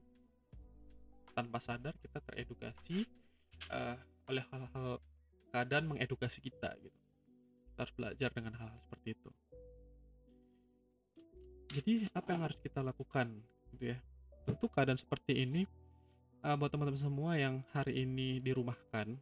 [1.35, 3.03] Tanpa sadar kita teredukasi
[3.75, 3.99] uh,
[4.31, 5.03] oleh hal-hal
[5.51, 6.95] keadaan mengedukasi kita gitu.
[7.71, 9.29] Kita harus belajar dengan hal-hal seperti itu.
[11.71, 13.27] Jadi apa yang harus kita lakukan
[13.75, 13.97] gitu ya?
[14.47, 15.67] Tentu keadaan seperti ini
[16.43, 19.19] uh, buat teman-teman semua yang hari ini dirumahkan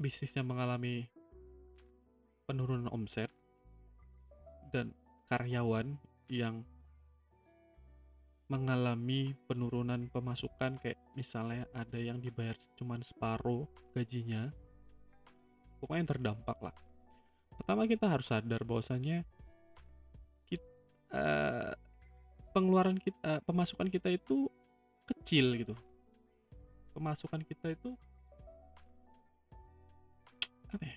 [0.00, 1.04] bisnisnya mengalami
[2.48, 3.28] penurunan omset
[4.72, 4.96] dan
[5.28, 6.00] karyawan
[6.32, 6.64] yang
[8.50, 14.50] mengalami penurunan pemasukan kayak misalnya ada yang dibayar cuman separuh gajinya
[15.78, 16.76] pokoknya yang terdampak lah.
[17.54, 19.22] Pertama kita harus sadar bahwasanya
[20.50, 20.66] kita,
[21.14, 21.72] uh,
[22.50, 24.50] pengeluaran kita uh, pemasukan kita itu
[25.06, 25.74] kecil gitu.
[26.90, 27.94] Pemasukan kita itu
[30.70, 30.96] apa ya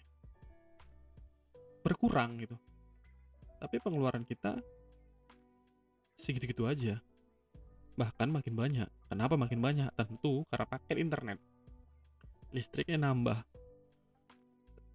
[1.84, 2.56] berkurang gitu.
[3.60, 4.60] Tapi pengeluaran kita
[6.16, 7.04] segitu-gitu aja.
[8.00, 8.90] Bahkan makin banyak.
[9.12, 9.92] Kenapa makin banyak?
[9.94, 11.38] Tentu karena paket internet.
[12.56, 13.44] Listriknya nambah.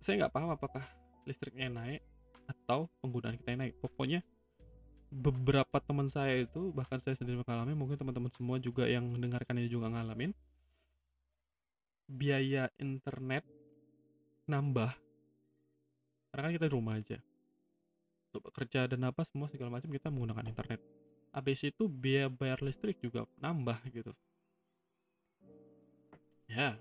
[0.02, 0.84] Saya nggak paham apakah
[1.28, 2.02] listriknya naik
[2.48, 3.76] atau penggunaan kita naik.
[3.78, 4.24] Pokoknya
[5.08, 9.68] beberapa teman saya itu bahkan saya sendiri mengalami mungkin teman-teman semua juga yang mendengarkan ini
[9.72, 10.36] juga ngalamin
[12.08, 13.44] biaya internet
[14.48, 14.90] nambah.
[16.32, 17.20] Karena kan kita di rumah aja.
[18.32, 20.80] Untuk bekerja dan apa semua segala macam kita menggunakan internet.
[21.32, 24.12] Habis itu biaya bayar listrik juga nambah gitu.
[26.48, 26.80] Ya.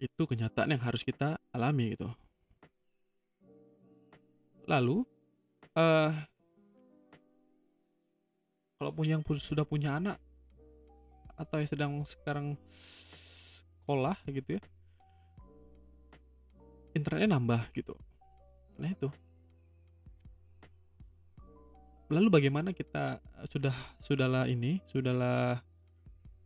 [0.00, 2.08] Itu kenyataan yang harus kita alami gitu.
[4.68, 5.04] Lalu
[5.76, 6.12] uh,
[8.78, 10.16] kalau punya yang sudah punya anak
[11.38, 14.62] atau yang sedang sekarang sekolah gitu ya
[16.98, 17.94] internetnya nambah gitu.
[18.82, 19.08] Nah itu.
[22.08, 25.60] Lalu bagaimana kita eh, sudah sudahlah ini sudahlah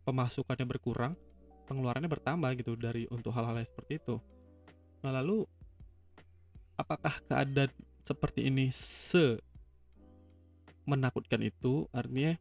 [0.03, 1.15] pemasukannya berkurang
[1.63, 4.15] pengeluarannya bertambah gitu dari untuk hal-hal seperti itu.
[5.01, 5.47] Nah lalu
[6.75, 7.71] apakah keadaan
[8.03, 9.39] seperti ini se
[10.83, 11.87] menakutkan itu?
[11.95, 12.35] Artinya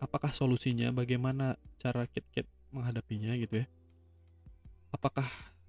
[0.00, 0.88] apakah solusinya?
[0.92, 3.66] Bagaimana cara kit-kit menghadapinya gitu ya?
[4.88, 5.28] Apakah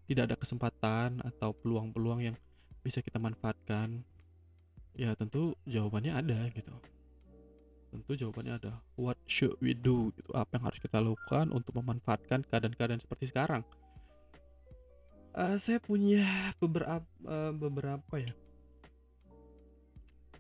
[0.09, 2.35] tidak ada kesempatan atau peluang-peluang yang
[2.81, 4.01] bisa kita manfaatkan
[4.97, 6.73] ya tentu jawabannya ada gitu.
[7.93, 8.73] Tentu jawabannya ada.
[8.97, 10.09] What should we do?
[10.17, 10.33] Gitu.
[10.33, 13.61] Apa yang harus kita lakukan untuk memanfaatkan keadaan-keadaan seperti sekarang?
[15.37, 18.33] Uh, saya punya beberapa uh, beberapa ya.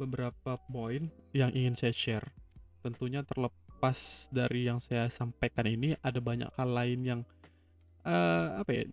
[0.01, 2.25] Beberapa poin yang ingin saya share.
[2.81, 7.21] Tentunya terlepas dari yang saya sampaikan ini ada banyak hal lain yang
[8.05, 8.83] uh, apa ya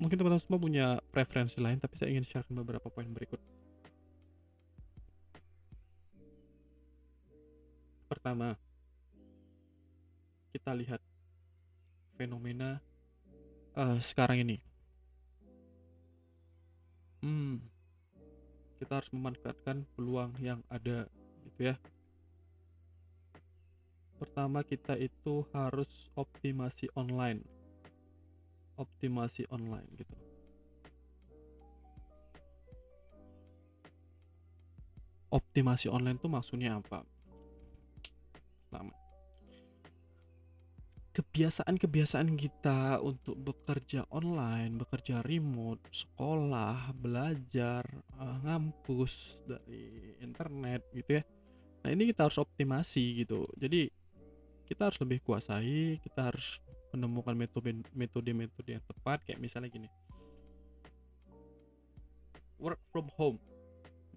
[0.00, 3.38] mungkin teman-teman semua punya preferensi lain tapi saya ingin share beberapa poin berikut
[8.10, 8.58] Pertama,
[10.50, 10.98] kita lihat
[12.18, 12.82] fenomena
[13.78, 14.58] uh, sekarang ini.
[17.22, 17.62] Hmm,
[18.82, 21.06] kita harus memanfaatkan peluang yang ada,
[21.46, 21.78] gitu ya.
[24.18, 27.46] Pertama, kita itu harus optimasi online,
[28.80, 30.16] optimasi online, gitu.
[35.30, 37.04] Optimasi online itu maksudnya apa?
[38.70, 38.94] pertama
[41.10, 47.82] kebiasaan-kebiasaan kita untuk bekerja online, bekerja remote, sekolah, belajar,
[48.14, 51.22] uh, ngampus dari internet gitu ya.
[51.82, 53.42] Nah, ini kita harus optimasi gitu.
[53.58, 53.90] Jadi
[54.70, 57.34] kita harus lebih kuasai, kita harus menemukan
[57.94, 59.88] metode-metode yang tepat kayak misalnya gini.
[62.60, 63.38] Work from home.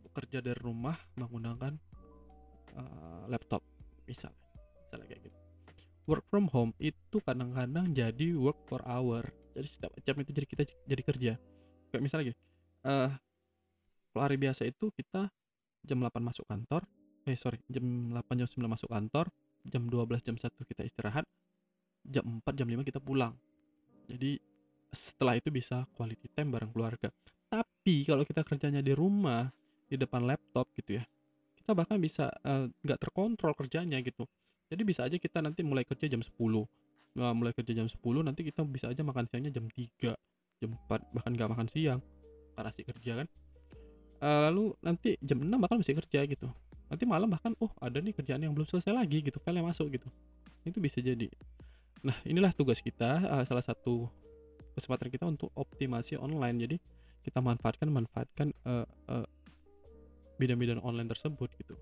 [0.03, 1.73] Bekerja dari rumah menggunakan
[2.75, 3.63] uh, laptop
[4.05, 4.37] misalnya.
[4.89, 5.37] Misalnya kayak gitu.
[6.03, 9.23] Work from home itu kadang-kadang jadi work for hour.
[9.55, 11.33] Jadi setiap jam itu jadi kita jadi kerja.
[11.93, 12.39] Kayak misalnya gini
[12.83, 13.09] uh,
[14.13, 15.31] kalau hari biasa itu kita
[15.83, 16.85] jam 8 masuk kantor.
[17.25, 19.31] Eh sorry jam 8 jam 9 masuk kantor.
[19.63, 21.23] Jam 12 jam 1 kita istirahat
[22.03, 23.33] jam 4 jam 5 kita pulang.
[24.07, 24.37] Jadi
[24.93, 27.09] setelah itu bisa quality time bareng keluarga.
[27.49, 29.49] Tapi kalau kita kerjanya di rumah
[29.87, 31.03] di depan laptop gitu ya
[31.63, 34.27] kita bahkan bisa eh, nggak uh, terkontrol kerjanya gitu.
[34.67, 36.35] Jadi bisa aja kita nanti mulai kerja jam 10
[37.15, 40.11] nah, mulai kerja jam 10 nanti kita bisa aja makan siangnya jam 3
[40.59, 42.03] jam 4 bahkan nggak makan siang.
[42.59, 43.27] Karena sih kerja kan.
[44.19, 46.51] Uh, lalu nanti jam 6 bakal bisa kerja gitu.
[46.91, 49.87] Nanti malam bahkan oh ada nih kerjaan yang belum selesai lagi gitu file yang masuk
[49.87, 50.11] gitu.
[50.67, 51.31] Itu bisa jadi
[52.03, 54.11] nah inilah tugas kita uh, salah satu
[54.75, 56.77] kesempatan kita untuk optimasi online jadi
[57.23, 59.27] kita manfaatkan manfaatkan uh, uh,
[60.35, 61.79] bidang-bidang online tersebut gitu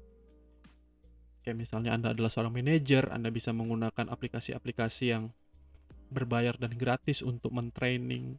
[1.42, 5.34] kayak misalnya Anda adalah seorang manajer, Anda bisa menggunakan aplikasi-aplikasi yang
[6.14, 8.38] berbayar dan gratis untuk mentraining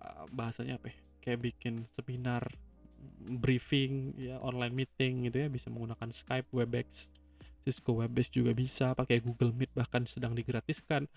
[0.00, 0.96] uh, bahasanya apa ya?
[1.24, 2.44] Kayak bikin seminar,
[3.40, 7.08] briefing, ya online meeting gitu ya, bisa menggunakan Skype, Webex,
[7.64, 11.08] Cisco Webex juga bisa, pakai Google Meet bahkan sedang digratiskan.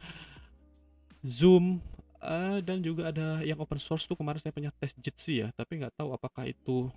[1.27, 1.83] Zoom
[2.23, 5.83] uh, dan juga ada yang open source tuh kemarin saya punya tes Jitsi ya, tapi
[5.83, 6.87] nggak tahu apakah itu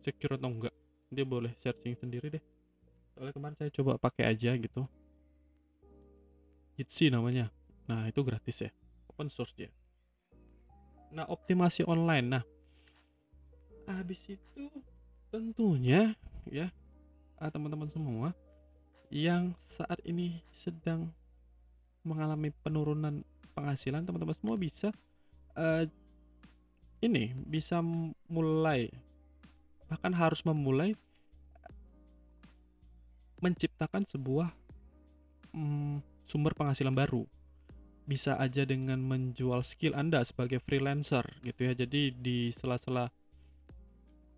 [0.00, 0.74] secure atau enggak.
[1.12, 2.44] Dia boleh searching sendiri deh.
[3.12, 4.88] Soalnya kemarin saya coba pakai aja gitu.
[6.80, 7.52] Jitsi namanya.
[7.84, 8.70] Nah itu gratis ya.
[9.12, 9.68] Open source dia.
[11.12, 12.26] Nah optimasi online.
[12.32, 12.44] Nah
[13.90, 14.64] habis itu
[15.34, 16.14] tentunya
[16.46, 16.70] ya
[17.38, 18.30] ah, teman-teman semua
[19.10, 21.10] yang saat ini sedang
[22.06, 24.88] mengalami penurunan penghasilan teman-teman semua bisa
[25.58, 25.84] uh,
[27.02, 27.82] ini bisa
[28.30, 28.88] mulai
[29.90, 30.94] bahkan harus memulai
[33.42, 34.52] menciptakan sebuah
[35.50, 37.26] mm, sumber penghasilan baru.
[38.06, 41.72] Bisa aja dengan menjual skill Anda sebagai freelancer gitu ya.
[41.74, 43.08] Jadi di sela-sela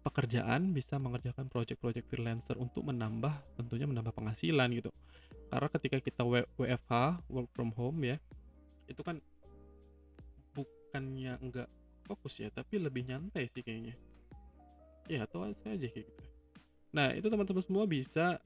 [0.02, 4.90] pekerjaan bisa mengerjakan project-project freelancer untuk menambah tentunya menambah penghasilan gitu.
[5.48, 8.18] Karena ketika kita WFH work from home ya
[8.90, 9.22] itu kan
[10.52, 11.70] bukannya enggak
[12.04, 13.94] fokus ya tapi lebih nyantai sih kayaknya.
[15.06, 16.22] Ya atau saya aja kayak gitu.
[16.92, 18.42] Nah itu teman-teman semua bisa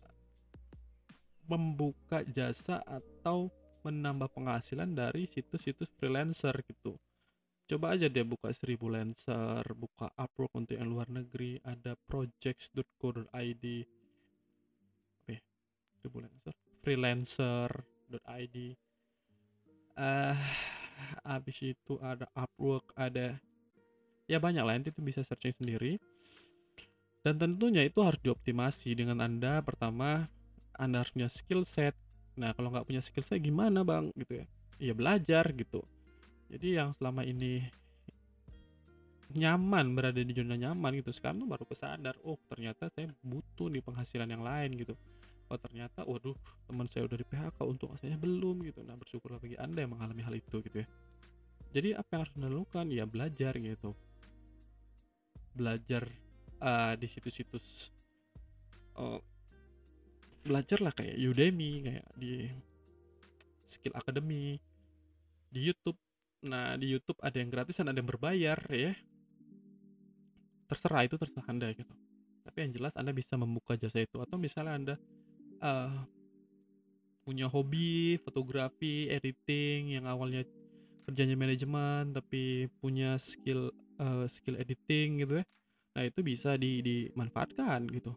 [1.49, 3.49] membuka jasa atau
[3.87, 6.99] menambah penghasilan dari situs-situs freelancer gitu
[7.67, 13.65] coba aja deh buka seribu lancer buka upwork untuk yang luar negeri ada projects.co.id
[15.27, 15.37] oke
[15.99, 16.55] seribu lancer.
[16.87, 18.57] Freelancer.id
[19.97, 20.39] eh uh,
[21.27, 23.35] habis itu ada upwork ada
[24.31, 25.99] ya banyak nanti itu bisa searching sendiri.
[27.27, 29.59] Dan tentunya itu harus dioptimasi dengan anda.
[29.59, 30.31] Pertama
[30.79, 31.99] anda harus punya skill set.
[32.39, 34.15] Nah kalau nggak punya skill set gimana bang?
[34.15, 34.47] Gitu ya.
[34.79, 35.83] Ya belajar gitu
[36.47, 37.67] jadi yang selama ini
[39.35, 43.83] nyaman berada di zona nyaman gitu sekarang tuh baru kesadar oh ternyata saya butuh nih
[43.83, 44.95] penghasilan yang lain gitu.
[45.47, 46.35] Oh ternyata waduh
[46.67, 48.87] teman saya udah di PHK untuk saya belum gitu.
[48.87, 50.89] Nah bersyukurlah bagi anda yang mengalami hal itu gitu ya.
[51.75, 52.87] Jadi apa yang harus anda lakukan?
[52.95, 53.91] Ya belajar gitu.
[55.55, 56.03] Belajar
[56.63, 57.91] uh, di situs-situs
[58.95, 59.19] uh,
[60.47, 62.47] belajar lah kayak Udemy kayak di
[63.67, 64.55] Skill Academy
[65.51, 65.99] di YouTube
[66.47, 68.95] Nah, di YouTube ada yang gratis dan ada yang berbayar ya.
[70.71, 71.93] Terserah itu terserah Anda gitu.
[72.47, 74.95] Tapi yang jelas Anda bisa membuka jasa itu atau misalnya Anda
[75.63, 76.07] uh,
[77.27, 80.47] punya hobi fotografi, editing yang awalnya
[81.07, 85.45] kerjanya manajemen tapi punya skill uh, skill editing gitu ya.
[85.99, 88.15] Nah, itu bisa di dimanfaatkan gitu.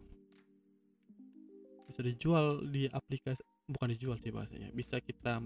[1.89, 4.70] Bisa dijual di aplikasi bukan dijual sih bahasanya.
[4.74, 5.42] Bisa kita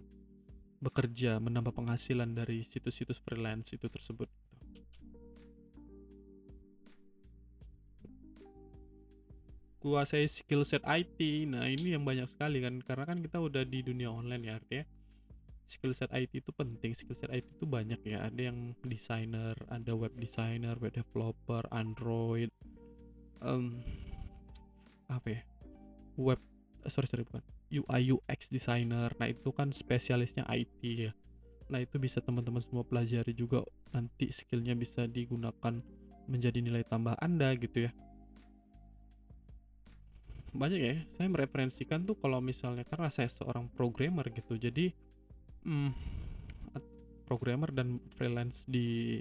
[0.84, 4.28] bekerja menambah penghasilan dari situs-situs freelance itu tersebut.
[9.80, 11.20] Kuasai skill set IT
[11.52, 14.86] nah ini yang banyak sekali kan karena kan kita udah di dunia online ya artinya
[15.68, 18.28] skill set IT itu penting skill set IT itu banyak ya.
[18.28, 22.52] Ada yang designer ada web designer web developer Android
[23.44, 23.80] um,
[25.08, 25.42] apa ya?
[26.16, 26.40] Web
[26.88, 29.10] sorry sorry bukan UI UX designer.
[29.18, 31.12] Nah itu kan spesialisnya IT ya.
[31.74, 33.66] Nah itu bisa teman-teman semua pelajari juga.
[33.90, 35.82] Nanti skillnya bisa digunakan
[36.30, 37.92] menjadi nilai tambah anda gitu ya.
[40.54, 40.96] Banyak ya.
[41.18, 44.56] Saya mereferensikan tuh kalau misalnya karena saya seorang programmer gitu.
[44.56, 44.94] Jadi
[45.66, 45.92] hmm,
[47.26, 49.20] programmer dan freelance di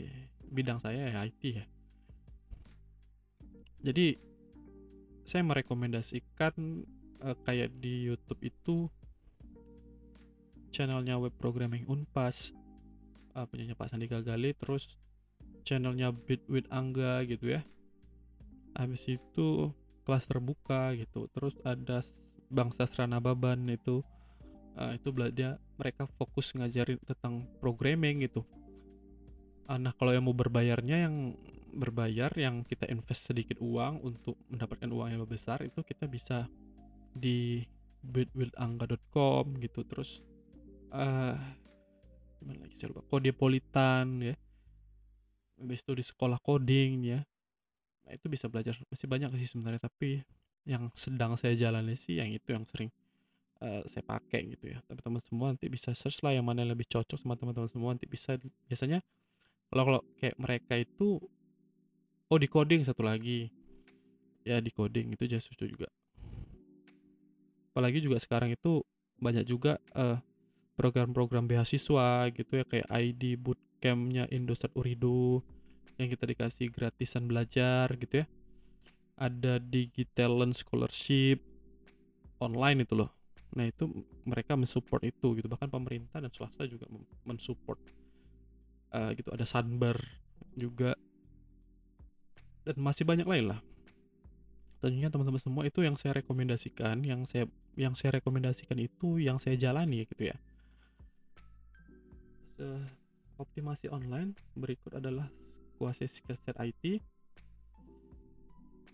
[0.53, 1.65] bidang saya ya IT ya.
[3.83, 4.15] Jadi
[5.27, 6.85] saya merekomendasikan
[7.23, 8.91] uh, kayak di YouTube itu
[10.75, 12.51] channelnya web programming Unpas.
[13.33, 14.93] Uh, punyanya Pak Sandi Gagali terus
[15.65, 17.63] channelnya Bit with Angga gitu ya.
[18.77, 19.73] Habis itu
[20.05, 21.31] kelas terbuka gitu.
[21.33, 22.03] Terus ada
[22.53, 24.03] Bang Sastra Nababan itu.
[24.73, 28.41] Uh, itu belajar mereka fokus ngajarin tentang programming gitu.
[29.69, 31.37] Uh, nah kalau yang mau berbayarnya yang
[31.73, 36.49] berbayar yang kita invest sedikit uang untuk mendapatkan uang yang lebih besar itu kita bisa
[37.13, 37.63] di
[38.03, 39.81] bitwillangga.com gitu.
[39.87, 40.21] Terus
[40.91, 41.39] uh,
[42.43, 42.75] gimana lagi?
[42.77, 43.07] Saya lupa.
[43.07, 44.35] Kodepolitan ya.
[45.63, 47.21] Habis itu di sekolah coding ya.
[48.03, 49.87] Nah itu bisa belajar masih banyak sih sebenarnya.
[49.87, 50.21] Tapi
[50.67, 52.91] yang sedang saya jalani sih yang itu yang sering
[53.63, 54.83] uh, saya pakai gitu ya.
[54.83, 57.95] Tapi teman semua nanti bisa search lah yang mana yang lebih cocok sama teman-teman semua.
[57.95, 58.35] Nanti bisa
[58.67, 58.99] biasanya
[59.71, 61.23] kalau kalau kayak mereka itu
[62.27, 63.47] oh di coding satu lagi.
[64.43, 65.87] Ya di coding itu jasa juga
[67.73, 68.85] apalagi juga sekarang itu
[69.17, 70.21] banyak juga uh,
[70.77, 75.41] program-program beasiswa gitu ya kayak ID bootcampnya Indosat Urido
[75.97, 78.27] yang kita dikasih gratisan belajar gitu ya.
[79.17, 81.41] Ada digital scholarship
[82.45, 83.09] online itu loh.
[83.57, 83.89] Nah itu
[84.25, 85.47] mereka mensupport itu gitu.
[85.49, 86.89] Bahkan pemerintah dan swasta juga
[87.25, 87.79] mensupport
[88.93, 89.33] uh, gitu.
[89.33, 89.97] Ada Sunbar
[90.57, 90.93] juga
[92.67, 93.61] dan masih banyak lain lah.
[94.83, 97.47] Tentunya teman-teman semua itu yang saya rekomendasikan yang saya
[97.77, 100.37] yang saya rekomendasikan itu yang saya jalani gitu ya.
[103.41, 105.27] Optimasi online berikut adalah
[105.81, 107.03] kuasai skill set IT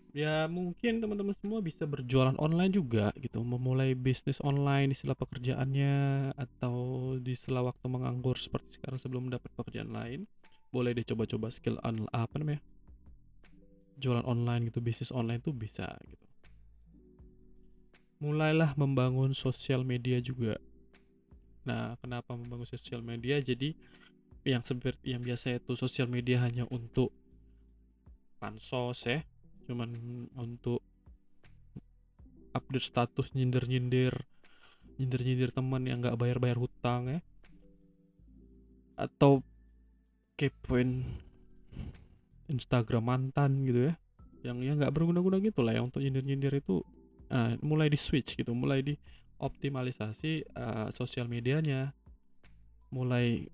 [0.09, 3.45] ya mungkin teman-teman semua bisa berjualan online juga gitu.
[3.45, 5.97] Memulai bisnis online di sela pekerjaannya
[6.33, 6.75] atau
[7.21, 10.25] di sela waktu menganggur seperti sekarang sebelum mendapat pekerjaan lain.
[10.73, 12.61] Boleh deh coba-coba skill on, apa namanya?
[14.01, 16.28] Jualan online gitu bisnis online tuh bisa gitu
[18.19, 20.59] mulailah membangun sosial media juga.
[21.63, 23.39] Nah kenapa membangun sosial media?
[23.39, 23.73] Jadi
[24.43, 27.11] yang seperti yang biasa itu sosial media hanya untuk
[28.39, 29.19] pansos ya
[29.67, 29.91] cuman
[30.39, 30.79] untuk
[32.55, 34.15] update status nyindir-nyindir
[34.99, 37.19] nyindir-nyindir teman yang nggak bayar-bayar hutang ya.
[38.99, 39.47] Atau
[40.35, 41.07] kepoin
[42.51, 43.95] Instagram mantan gitu ya
[44.39, 46.83] yang ya nggak berguna-guna gitu lah ya untuk nyindir-nyindir itu
[47.31, 48.93] uh, mulai di switch gitu mulai di
[49.39, 51.95] optimalisasi uh, sosial medianya.
[52.91, 53.45] Mulai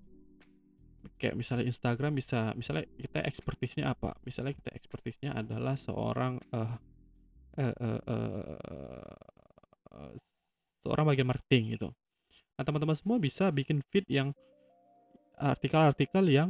[1.20, 4.18] kayak misalnya Instagram bisa misalnya kita ekspertisnya apa?
[4.26, 6.74] Misalnya kita ekspertisnya adalah seorang uh,
[7.56, 8.56] uh, uh, uh,
[9.94, 10.12] uh,
[10.82, 11.88] seorang bagian marketing gitu.
[12.56, 14.34] Nah teman-teman semua bisa bikin feed yang
[15.36, 16.48] artikel-artikel yang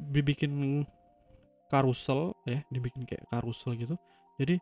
[0.00, 0.82] dibikin
[1.68, 3.94] karusel ya dibikin kayak karusel gitu.
[4.40, 4.56] Jadi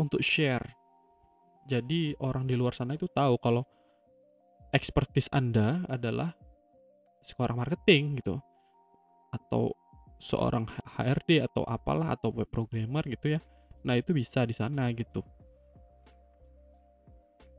[0.00, 0.64] untuk share.
[1.68, 3.62] Jadi orang di luar sana itu tahu kalau
[4.72, 6.32] ekspertis Anda adalah
[7.20, 8.40] seorang marketing gitu.
[9.30, 9.76] Atau
[10.20, 13.40] seorang HRD atau apalah atau web programmer gitu ya.
[13.84, 15.20] Nah itu bisa di sana gitu.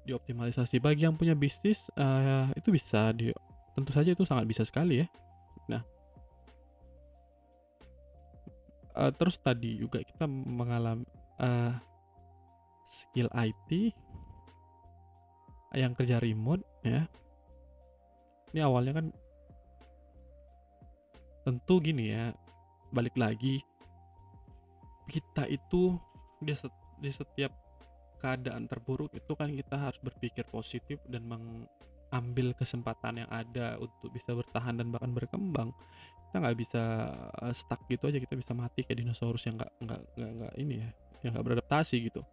[0.06, 3.30] Dioptimalisasi bagi yang punya bisnis uh, itu bisa di
[3.78, 5.08] tentu saja itu sangat bisa sekali ya.
[5.70, 5.84] Nah.
[8.92, 11.08] Uh, terus tadi juga kita mengalami
[11.40, 11.72] uh,
[12.92, 13.96] skill IT
[15.72, 17.08] yang kerja remote ya.
[18.52, 19.08] Ini awalnya kan
[21.48, 22.36] tentu gini ya.
[22.92, 23.64] Balik lagi
[25.08, 25.96] kita itu
[26.44, 27.56] di, set, di setiap
[28.20, 34.36] keadaan terburuk itu kan kita harus berpikir positif dan mengambil kesempatan yang ada untuk bisa
[34.36, 35.72] bertahan dan bahkan berkembang.
[36.28, 36.84] Kita nggak bisa
[37.48, 40.90] eh, stuck gitu aja kita bisa mati kayak dinosaurus yang nggak nggak nggak ini ya
[41.24, 42.24] yang nggak beradaptasi gitu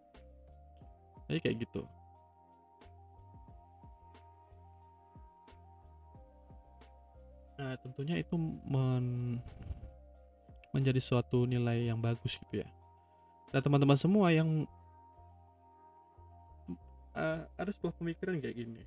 [1.28, 1.84] jadi kayak gitu.
[7.58, 9.38] Nah, tentunya itu men
[10.70, 12.68] menjadi suatu nilai yang bagus gitu ya.
[13.50, 14.64] Dan teman-teman semua yang
[17.18, 18.82] uh, ada sebuah pemikiran kayak gini.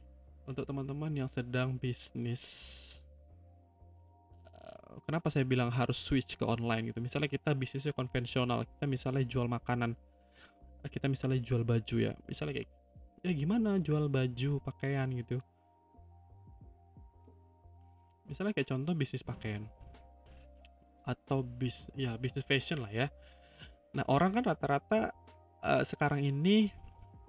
[0.48, 2.42] Untuk teman-teman yang sedang bisnis
[4.56, 7.04] uh, kenapa saya bilang harus switch ke online gitu?
[7.04, 9.94] Misalnya kita bisnisnya konvensional kita misalnya jual makanan
[10.90, 12.70] kita misalnya jual baju ya misalnya kayak
[13.22, 15.08] ya gimana jual baju pakaian?
[15.14, 15.38] gitu.
[18.26, 19.66] Misalnya kayak contoh bisnis pakaian.
[21.06, 23.08] Atau bis ya bisnis fashion lah ya.
[23.94, 25.14] Nah orang kan rata-rata
[25.62, 26.74] uh, sekarang ini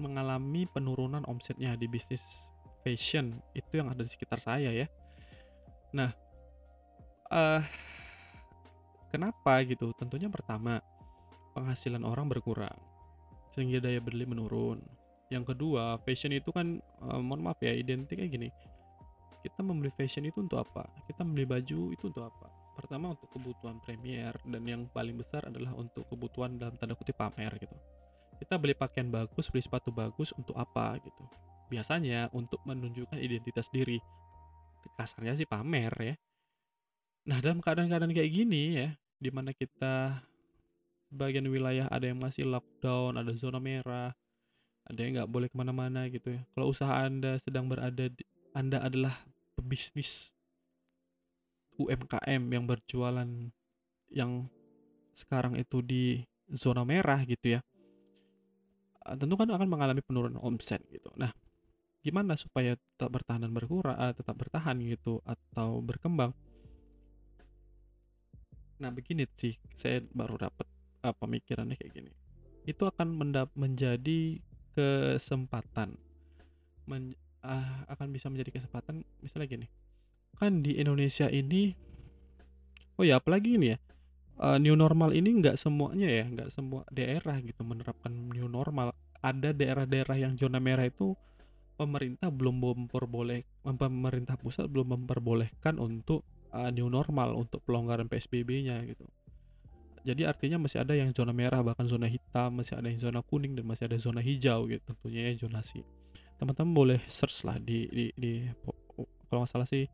[0.01, 2.25] mengalami penurunan omsetnya di bisnis
[2.83, 4.87] fashion itu yang ada di sekitar saya ya.
[5.93, 6.11] Nah
[7.29, 7.61] uh,
[9.13, 9.93] kenapa gitu?
[9.93, 10.81] Tentunya pertama
[11.53, 12.92] penghasilan orang berkurang
[13.53, 14.81] sehingga daya beli menurun
[15.33, 18.49] yang kedua fashion itu kan uh, mohon maaf ya identik kayak gini
[19.43, 20.87] kita membeli fashion itu untuk apa?
[21.11, 22.47] Kita membeli baju itu untuk apa?
[22.79, 27.51] Pertama untuk kebutuhan premier dan yang paling besar adalah untuk kebutuhan dalam tanda kutip pamer
[27.59, 27.75] gitu.
[28.39, 31.27] Kita beli pakaian bagus, beli sepatu bagus untuk apa gitu?
[31.69, 33.99] Biasanya untuk menunjukkan identitas diri.
[34.95, 36.15] Kasarnya sih pamer ya.
[37.27, 38.89] Nah dalam keadaan-keadaan kayak gini ya,
[39.19, 40.23] di mana kita
[41.13, 44.17] bagian wilayah ada yang masih lockdown, ada zona merah,
[44.89, 46.43] ada yang nggak boleh ke mana-mana gitu ya.
[46.57, 48.25] Kalau usaha anda sedang berada di,
[48.57, 49.21] anda adalah
[49.57, 50.33] pebisnis
[51.77, 53.29] UMKM yang berjualan
[54.13, 54.49] yang
[55.13, 56.05] sekarang itu di
[56.53, 57.61] zona merah gitu ya
[59.09, 61.33] ah, tentu kan akan mengalami penurunan omset gitu nah
[62.03, 66.35] gimana supaya tetap bertahan dan berkurang uh, tetap bertahan gitu atau berkembang
[68.83, 70.67] nah begini sih saya baru dapat
[71.03, 72.11] uh, pemikirannya kayak gini.
[72.63, 73.19] Itu akan
[73.59, 74.39] menjadi
[74.73, 75.99] kesempatan.
[76.87, 79.67] Men uh, akan bisa menjadi kesempatan misalnya gini.
[80.39, 81.75] Kan di Indonesia ini
[82.97, 83.79] oh ya apalagi ini ya
[84.39, 88.95] uh, new normal ini nggak semuanya ya nggak semua daerah gitu menerapkan new normal.
[89.23, 91.15] Ada daerah-daerah yang zona merah itu
[91.79, 99.07] pemerintah belum memperboleh pemerintah pusat belum memperbolehkan untuk uh, new normal untuk pelonggaran PSBB-nya gitu
[100.03, 103.55] jadi artinya masih ada yang zona merah bahkan zona hitam masih ada yang zona kuning
[103.55, 105.87] dan masih ada zona hijau gitu tentunya ya zonasi
[106.37, 108.33] teman-teman boleh search lah di di, di
[109.31, 109.87] kalau nggak salah sih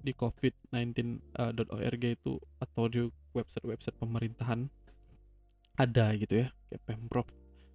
[0.00, 3.04] di covid19.org itu atau di
[3.36, 4.70] website-website pemerintahan
[5.76, 7.28] ada gitu ya kayak pemprov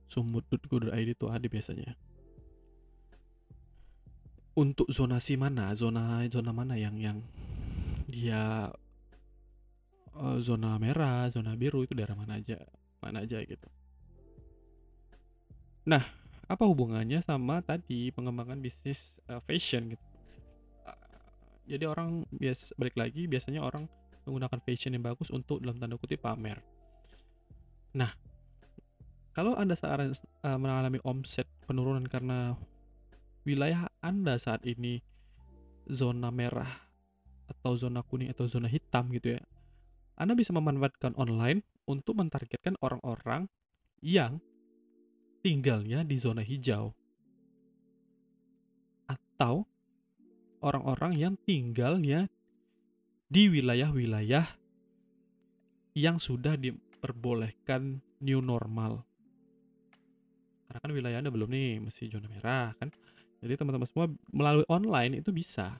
[0.10, 1.98] sumut.go.id itu ada biasanya.
[4.56, 5.76] Untuk zonasi mana?
[5.76, 7.20] Zona zona mana yang yang
[8.08, 8.72] dia
[10.16, 12.60] uh, zona merah zona biru itu daerah mana aja
[13.04, 13.68] mana aja gitu.
[15.86, 16.04] Nah
[16.46, 20.06] apa hubungannya sama tadi pengembangan bisnis uh, fashion gitu?
[21.66, 23.90] Jadi orang bias balik lagi biasanya orang
[24.26, 26.62] menggunakan fashion yang bagus untuk dalam tanda kutip pamer.
[27.98, 28.14] Nah
[29.34, 30.00] kalau anda saat
[30.46, 32.54] uh, mengalami omset penurunan karena
[33.46, 35.02] wilayah anda saat ini
[35.90, 36.70] zona merah
[37.46, 39.42] atau zona kuning atau zona hitam gitu ya
[40.16, 43.52] anda bisa memanfaatkan online untuk mentargetkan orang-orang
[44.00, 44.40] yang
[45.44, 46.96] tinggalnya di zona hijau
[49.06, 49.68] atau
[50.64, 52.32] orang-orang yang tinggalnya
[53.30, 54.58] di wilayah-wilayah
[55.96, 59.04] yang sudah diperbolehkan new normal.
[60.66, 62.90] Karena kan wilayah Anda belum nih, masih zona merah kan.
[63.40, 65.78] Jadi teman-teman semua melalui online itu bisa.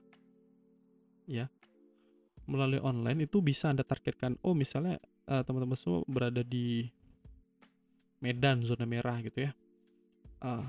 [1.26, 1.50] Ya.
[2.46, 6.86] Melalui online itu bisa Anda targetkan, oh misalnya uh, teman-teman semua berada di
[8.22, 9.52] Medan zona merah gitu ya.
[10.42, 10.66] Uh,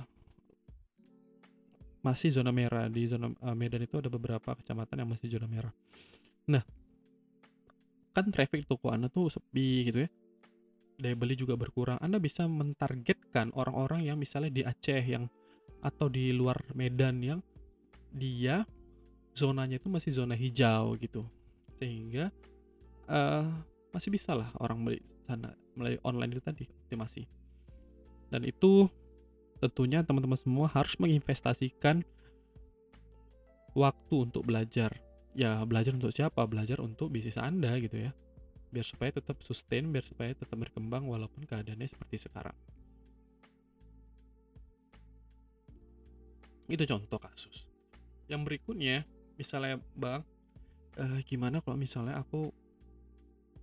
[2.00, 5.74] masih zona merah di zona uh, Medan itu ada beberapa kecamatan yang masih zona merah.
[6.48, 6.62] Nah,
[8.16, 10.10] kan traffic toko Anda tuh sepi gitu ya.
[10.96, 12.00] Daya beli juga berkurang.
[12.00, 15.28] Anda bisa mentargetkan orang-orang yang misalnya di Aceh yang
[15.84, 17.40] atau di luar Medan yang
[18.16, 18.64] dia
[19.36, 21.28] zonanya itu masih zona hijau gitu.
[21.76, 22.32] Sehingga
[23.08, 23.48] uh,
[23.92, 27.22] masih bisa lah orang beli sana melalui online itu tadi optimasi.
[28.32, 28.88] Dan itu
[29.60, 32.04] tentunya teman-teman semua harus menginvestasikan
[33.76, 34.92] waktu untuk belajar.
[35.36, 36.48] Ya, belajar untuk siapa?
[36.48, 38.10] Belajar untuk bisnis Anda gitu ya.
[38.72, 42.56] Biar supaya tetap sustain, biar supaya tetap berkembang walaupun keadaannya seperti sekarang.
[46.66, 47.68] Itu contoh kasus.
[48.26, 49.06] Yang berikutnya,
[49.38, 50.26] misalnya Bang,
[50.96, 52.50] uh, gimana kalau misalnya aku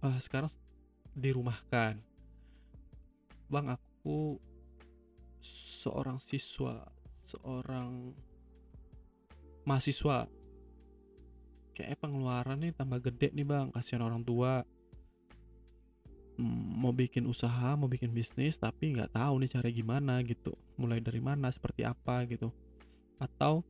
[0.05, 0.49] uh, sekarang
[1.13, 2.01] dirumahkan?
[3.49, 4.41] Bang, aku
[5.83, 6.87] seorang siswa,
[7.27, 8.15] seorang
[9.67, 10.25] mahasiswa.
[11.73, 13.67] Kayak pengeluaran nih tambah gede nih bang.
[13.73, 14.61] Kasihan orang tua.
[16.33, 20.53] Hmm, mau bikin usaha mau bikin bisnis tapi nggak tahu nih cara gimana gitu.
[20.77, 22.53] Mulai dari mana seperti apa gitu.
[23.17, 23.65] Atau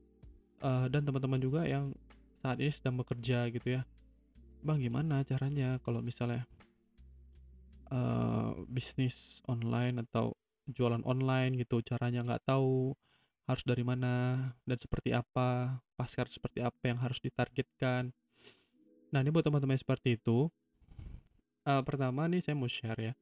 [0.63, 1.95] uh, dan teman-teman juga yang
[2.43, 3.87] saat ini sedang bekerja gitu ya.
[4.59, 6.43] Bang gimana caranya kalau misalnya
[7.87, 10.35] uh, bisnis online atau
[10.67, 12.91] jualan online gitu caranya nggak tahu
[13.47, 18.11] harus dari mana dan seperti apa pasar seperti apa yang harus ditargetkan.
[19.15, 20.51] Nah ini buat teman-teman seperti itu
[21.63, 23.13] uh, pertama nih saya mau share ya.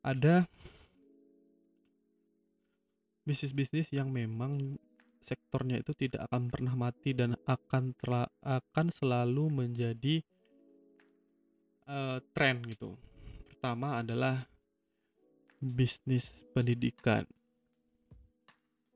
[0.00, 0.48] Ada
[3.24, 4.76] bisnis-bisnis yang memang
[5.24, 7.96] sektornya itu tidak akan pernah mati dan akan
[8.44, 10.20] akan selalu menjadi
[11.88, 12.94] uh, tren gitu
[13.64, 14.44] pertama adalah
[15.56, 17.24] bisnis pendidikan.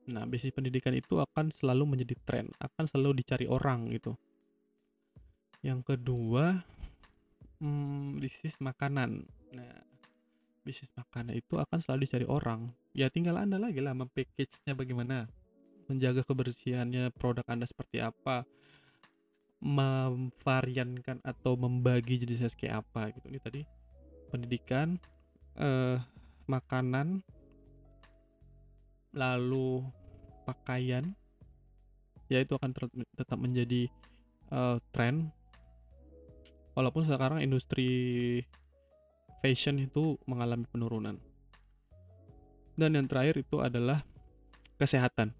[0.05, 4.13] Nah, bisnis pendidikan itu akan selalu menjadi tren, akan selalu dicari orang gitu.
[5.65, 6.61] Yang kedua,
[7.57, 9.25] hmm, bisnis makanan.
[9.57, 9.81] Nah,
[10.61, 12.69] bisnis makanan itu akan selalu dicari orang.
[12.93, 15.25] Ya tinggal Anda lagi lah mempackage-nya bagaimana.
[15.89, 18.45] Menjaga kebersihannya produk Anda seperti apa.
[19.59, 23.27] Memvariankan atau membagi jenisnya kayak apa gitu.
[23.27, 23.61] Ini tadi
[24.29, 24.95] pendidikan
[25.59, 25.99] eh
[26.49, 27.21] makanan,
[29.13, 29.85] lalu
[30.49, 31.13] pakaian,
[32.25, 32.73] ya itu akan
[33.13, 33.85] tetap menjadi
[34.49, 35.29] uh, tren.
[36.73, 38.41] Walaupun sekarang industri
[39.45, 41.21] fashion itu mengalami penurunan.
[42.73, 44.01] Dan yang terakhir itu adalah
[44.81, 45.35] kesehatan.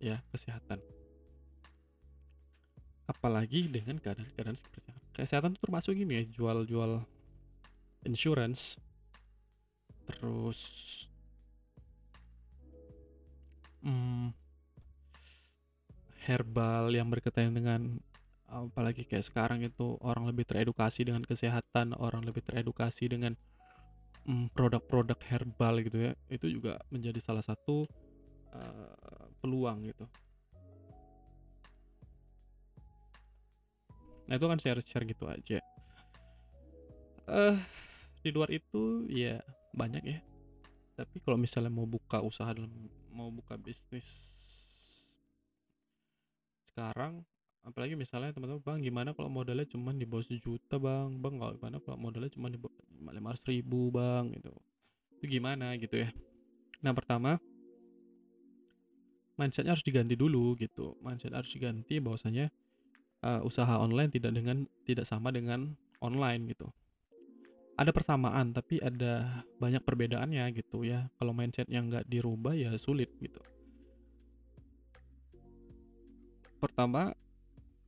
[0.00, 0.80] Ya, kesehatan.
[3.04, 4.92] Apalagi dengan keadaan-keadaan seperti itu.
[5.12, 7.04] Kesehatan itu termasuk ini ya, jual-jual
[8.04, 8.80] insurance
[10.08, 10.60] terus
[13.84, 14.34] hmm,
[16.26, 18.00] herbal yang berkaitan dengan
[18.50, 23.38] apalagi kayak sekarang itu orang lebih teredukasi dengan kesehatan orang lebih teredukasi dengan
[24.26, 27.86] hmm, produk-produk hmm, herbal gitu ya itu juga menjadi salah satu
[28.50, 30.04] uh, peluang gitu.
[34.30, 35.58] Nah itu kan share-share gitu aja.
[37.26, 37.58] Uh,
[38.22, 39.42] di luar itu ya
[39.74, 40.20] banyak ya.
[40.94, 42.70] Tapi kalau misalnya mau buka usaha dalam
[43.10, 44.06] mau buka bisnis
[46.70, 47.26] sekarang
[47.66, 51.18] apalagi misalnya teman-teman bang gimana kalau modalnya cuma di bawah sejuta bang?
[51.20, 52.72] Bang kalau gimana kalau modalnya cuma di bawah
[53.10, 54.32] lima ratus ribu bang?
[54.32, 54.50] Gitu.
[55.20, 56.08] Itu gimana gitu ya?
[56.80, 57.36] Nah pertama
[59.40, 61.00] mindsetnya harus diganti dulu gitu.
[61.00, 62.52] Mindset harus diganti bahwasanya
[63.24, 65.72] uh, usaha online tidak dengan tidak sama dengan
[66.04, 66.68] online gitu.
[67.80, 71.08] Ada persamaan tapi ada banyak perbedaannya gitu ya.
[71.16, 73.40] Kalau mindset yang nggak dirubah ya sulit gitu.
[76.60, 77.16] Pertama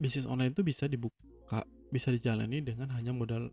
[0.00, 3.53] bisnis online itu bisa dibuka bisa dijalani dengan hanya modal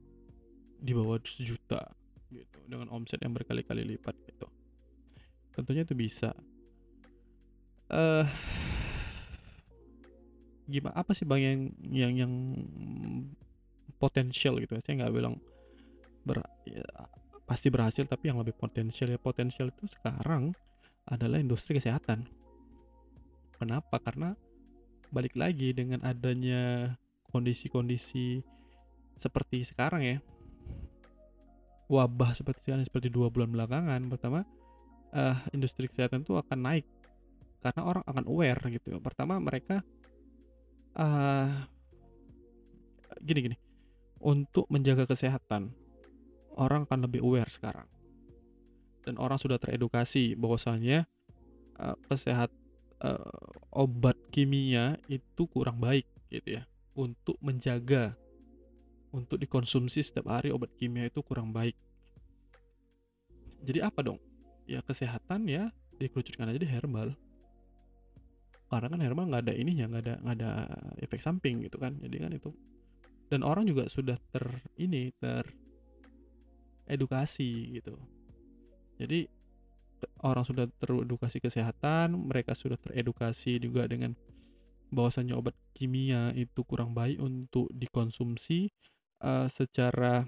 [0.80, 1.92] di bawah sejuta
[2.32, 2.60] gitu.
[2.72, 4.48] Dengan omset yang berkali-kali lipat gitu.
[5.52, 6.32] Tentunya itu bisa
[7.90, 8.26] uh,
[10.70, 11.60] gimana apa sih bang yang
[11.90, 12.34] yang yang
[13.98, 14.78] potensial gitu?
[14.86, 15.36] Saya nggak bilang
[16.24, 16.86] ber, ya,
[17.50, 20.54] pasti berhasil tapi yang lebih potensial ya potensial itu sekarang
[21.10, 22.30] adalah industri kesehatan.
[23.58, 23.98] Kenapa?
[24.00, 24.38] Karena
[25.10, 26.94] balik lagi dengan adanya
[27.34, 28.40] kondisi-kondisi
[29.18, 30.18] seperti sekarang ya.
[31.90, 34.46] Wabah seperti seperti dua bulan belakangan pertama
[35.10, 36.86] uh, industri kesehatan itu akan naik
[37.60, 38.96] karena orang akan aware gitu.
[39.04, 39.84] Pertama mereka
[40.96, 41.68] uh,
[43.20, 43.58] gini gini.
[44.20, 45.72] Untuk menjaga kesehatan
[46.60, 47.88] orang akan lebih aware sekarang.
[49.04, 51.08] Dan orang sudah teredukasi bahwasanya
[51.80, 52.52] uh, kesehat
[53.00, 53.32] uh,
[53.72, 56.64] obat kimia itu kurang baik gitu ya.
[57.00, 58.20] Untuk menjaga
[59.10, 61.74] untuk dikonsumsi setiap hari obat kimia itu kurang baik.
[63.64, 64.20] Jadi apa dong?
[64.70, 67.18] Ya kesehatan ya dikerucutkan aja di herbal
[68.70, 70.52] karena kan herbal nggak ada ininya nggak ada nggak ada
[71.02, 71.98] efek samping gitu kan.
[71.98, 72.50] Jadi kan itu.
[73.30, 74.46] Dan orang juga sudah ter
[74.78, 75.46] ini ter
[76.90, 77.94] edukasi gitu.
[78.98, 79.30] Jadi
[80.24, 84.16] orang sudah teredukasi kesehatan, mereka sudah teredukasi juga dengan
[84.90, 88.74] bahwasannya obat kimia itu kurang baik untuk dikonsumsi
[89.22, 90.26] uh, secara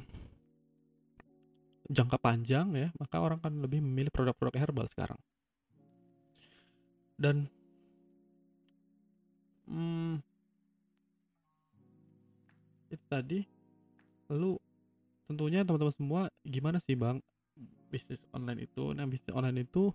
[1.91, 5.19] jangka panjang ya, maka orang kan lebih memilih produk-produk herbal sekarang.
[7.17, 7.49] Dan
[9.67, 10.21] hmm,
[12.91, 13.39] itu tadi
[14.31, 14.59] lalu
[15.27, 17.19] tentunya teman-teman semua gimana sih bang
[17.91, 18.95] bisnis online itu?
[18.95, 19.91] Nah bisnis online itu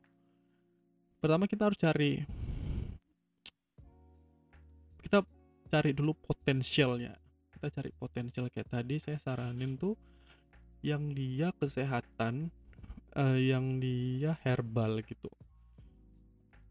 [1.21, 2.21] pertama kita harus cari
[5.01, 5.23] kita
[5.71, 7.15] cari dulu potensialnya.
[7.57, 8.53] Kita cari potensial.
[8.53, 9.97] Kayak tadi saya saranin tuh
[10.85, 12.53] yang dia kesehatan
[13.17, 15.33] uh, yang dia herbal gitu.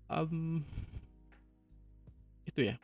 [0.06, 0.62] Um,
[2.56, 2.80] itu ya.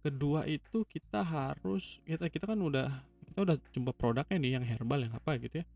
[0.00, 2.88] Kedua itu kita harus kita kita kan udah
[3.28, 5.66] kita udah jumpa produknya nih yang herbal yang apa gitu ya.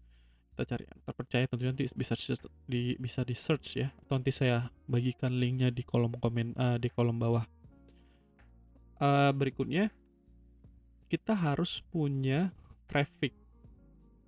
[0.56, 2.16] Kita cari yang terpercaya tentunya nanti bisa
[2.64, 3.92] di bisa di search ya.
[3.92, 7.44] Atau nanti saya bagikan linknya di kolom komen uh, di kolom bawah.
[8.96, 9.92] Uh, berikutnya
[11.12, 12.48] kita harus punya
[12.88, 13.36] traffic.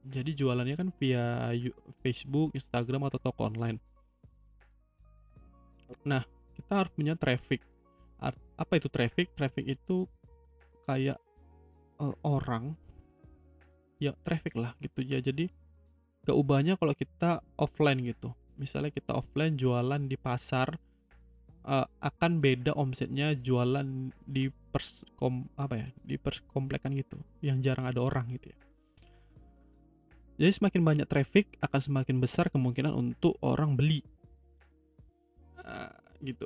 [0.05, 1.57] Jadi jualannya kan via
[2.05, 3.81] Facebook Instagram atau toko online.
[6.05, 6.29] Nah
[6.61, 7.65] kita harus punya traffic
[8.55, 9.35] apa itu traffic?
[9.35, 10.07] Traffic itu
[10.87, 11.19] kayak
[11.99, 12.79] uh, orang.
[13.99, 15.19] Ya traffic lah gitu ya.
[15.23, 15.51] Jadi
[16.25, 18.33] gak ubahnya kalau kita offline gitu.
[18.55, 20.79] Misalnya kita offline jualan di pasar
[21.67, 27.91] uh, akan beda omsetnya jualan di pers kom, apa ya di perskomplekan gitu yang jarang
[27.91, 28.59] ada orang gitu ya.
[30.35, 34.03] Jadi semakin banyak traffic akan semakin besar kemungkinan untuk orang beli.
[35.55, 35.91] Uh,
[36.21, 36.45] gitu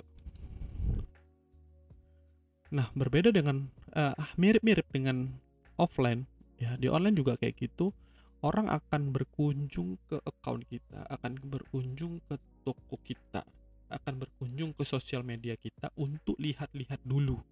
[2.68, 5.32] nah berbeda dengan uh, mirip-mirip dengan
[5.80, 6.28] offline
[6.60, 7.94] ya di online juga kayak gitu
[8.42, 13.42] orang akan berkunjung ke account kita, akan berkunjung ke toko kita,
[13.90, 17.42] akan berkunjung ke sosial media kita untuk lihat-lihat dulu.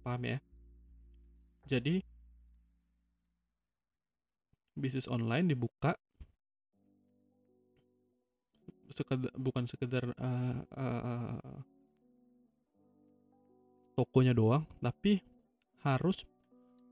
[0.00, 0.38] Paham ya?
[1.66, 2.00] Jadi
[4.76, 5.98] bisnis online dibuka
[8.92, 11.60] sekedar, bukan sekedar uh, uh,
[13.96, 15.24] tokonya doang, tapi
[15.80, 16.22] harus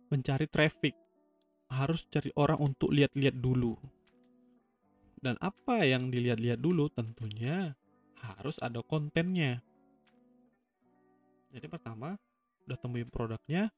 [0.09, 0.97] mencari traffic
[1.75, 3.75] harus cari orang untuk lihat-lihat dulu.
[5.19, 7.73] Dan apa yang dilihat-lihat dulu tentunya
[8.21, 9.65] harus ada kontennya.
[11.55, 12.19] Jadi pertama,
[12.67, 13.71] udah temuin produknya,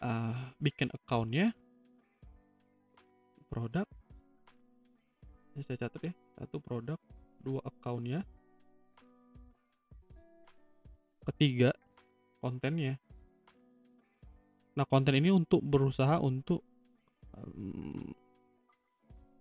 [0.00, 1.52] uh, bikin accountnya,
[3.46, 3.86] produk,
[5.54, 6.98] ini saya catat ya, satu produk,
[7.44, 8.26] dua accountnya,
[11.30, 11.70] ketiga
[12.46, 12.94] kontennya.
[14.78, 16.62] Nah konten ini untuk berusaha untuk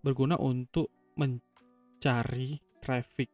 [0.01, 3.31] berguna untuk mencari traffic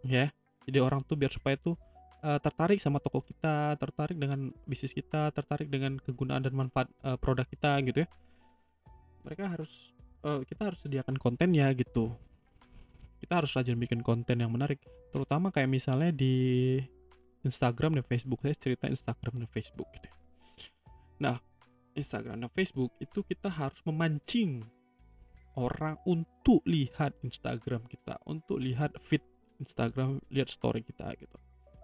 [0.00, 0.32] ya
[0.70, 1.76] jadi orang tuh biar supaya tuh
[2.22, 7.16] uh, tertarik sama toko kita, tertarik dengan bisnis kita, tertarik dengan kegunaan dan manfaat uh,
[7.16, 8.08] produk kita gitu ya.
[9.26, 9.92] Mereka harus
[10.24, 12.12] uh, kita harus sediakan kontennya gitu.
[13.20, 14.80] Kita harus rajin bikin konten yang menarik,
[15.12, 16.78] terutama kayak misalnya di
[17.44, 18.40] Instagram dan Facebook.
[18.44, 20.06] Saya cerita Instagram dan Facebook gitu.
[20.08, 20.16] Ya.
[21.20, 21.36] Nah,
[21.96, 24.64] Instagram dan Facebook itu kita harus memancing
[25.58, 29.24] orang untuk lihat Instagram kita, untuk lihat feed
[29.60, 31.36] Instagram, lihat story kita gitu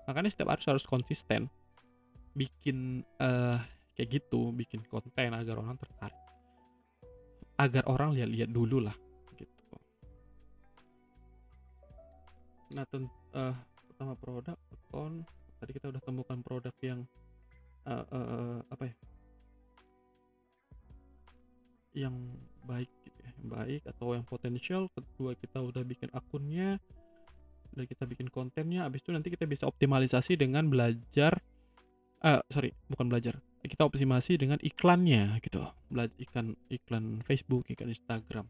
[0.07, 1.51] makanya setiap harus harus konsisten
[2.33, 3.59] bikin uh,
[3.99, 6.23] kayak gitu bikin konten agar orang tertarik
[7.59, 8.95] agar orang lihat-lihat dulu lah
[9.35, 9.77] gitu
[12.71, 13.55] nah ten, uh,
[13.91, 15.27] pertama produk akun
[15.61, 17.01] tadi kita udah temukan produk yang
[17.89, 18.95] uh, uh, apa ya?
[22.07, 22.17] Yang
[22.67, 24.83] baik gitu ya yang baik atau yang potensial.
[24.93, 26.77] Kedua kita udah bikin akunnya
[27.73, 28.85] dan kita bikin kontennya.
[28.85, 31.41] Habis itu nanti kita bisa optimalisasi dengan belajar
[32.25, 33.41] uh, sorry bukan belajar.
[33.67, 35.65] Kita optimasi dengan iklannya gitu.
[35.91, 38.47] Belajar iklan iklan Facebook iklan Instagram.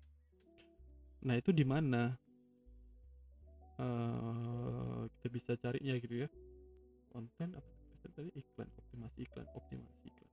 [1.25, 2.19] Nah itu di mana?
[3.77, 6.29] Uh, kita bisa carinya gitu ya
[7.17, 7.73] konten apa
[8.13, 10.33] tadi iklan optimasi iklan optimasi iklan?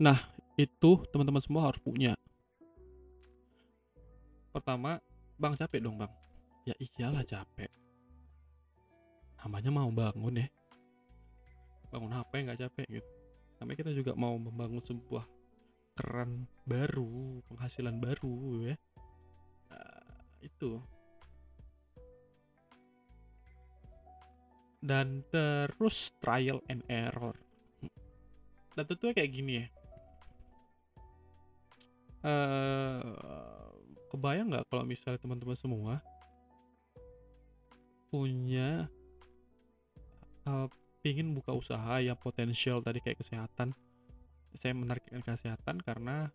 [0.00, 0.16] Nah
[0.56, 2.16] itu teman-teman semua harus punya.
[4.56, 5.04] Pertama
[5.36, 6.12] bang capek dong bang.
[6.64, 7.68] Ya iyalah capek.
[9.44, 10.48] Namanya mau bangun ya.
[11.92, 13.10] Bangun yang nggak capek gitu.
[13.60, 15.28] Sampai kita juga mau membangun sebuah
[16.00, 18.76] keran baru penghasilan baru ya.
[19.68, 20.08] Nah,
[20.40, 20.80] itu
[24.80, 27.36] dan terus trial and error.
[28.72, 29.66] Dan tentunya kayak gini ya.
[32.20, 33.00] Uh,
[34.12, 36.04] kebayang nggak kalau misalnya teman-teman semua
[38.12, 38.92] punya
[40.44, 40.68] uh,
[41.00, 43.72] pingin buka usaha yang potensial tadi kayak kesehatan?
[44.58, 46.28] Saya menarikkan kesehatan karena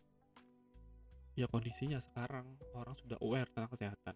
[1.35, 4.15] ya kondisinya sekarang orang sudah aware tentang kesehatan.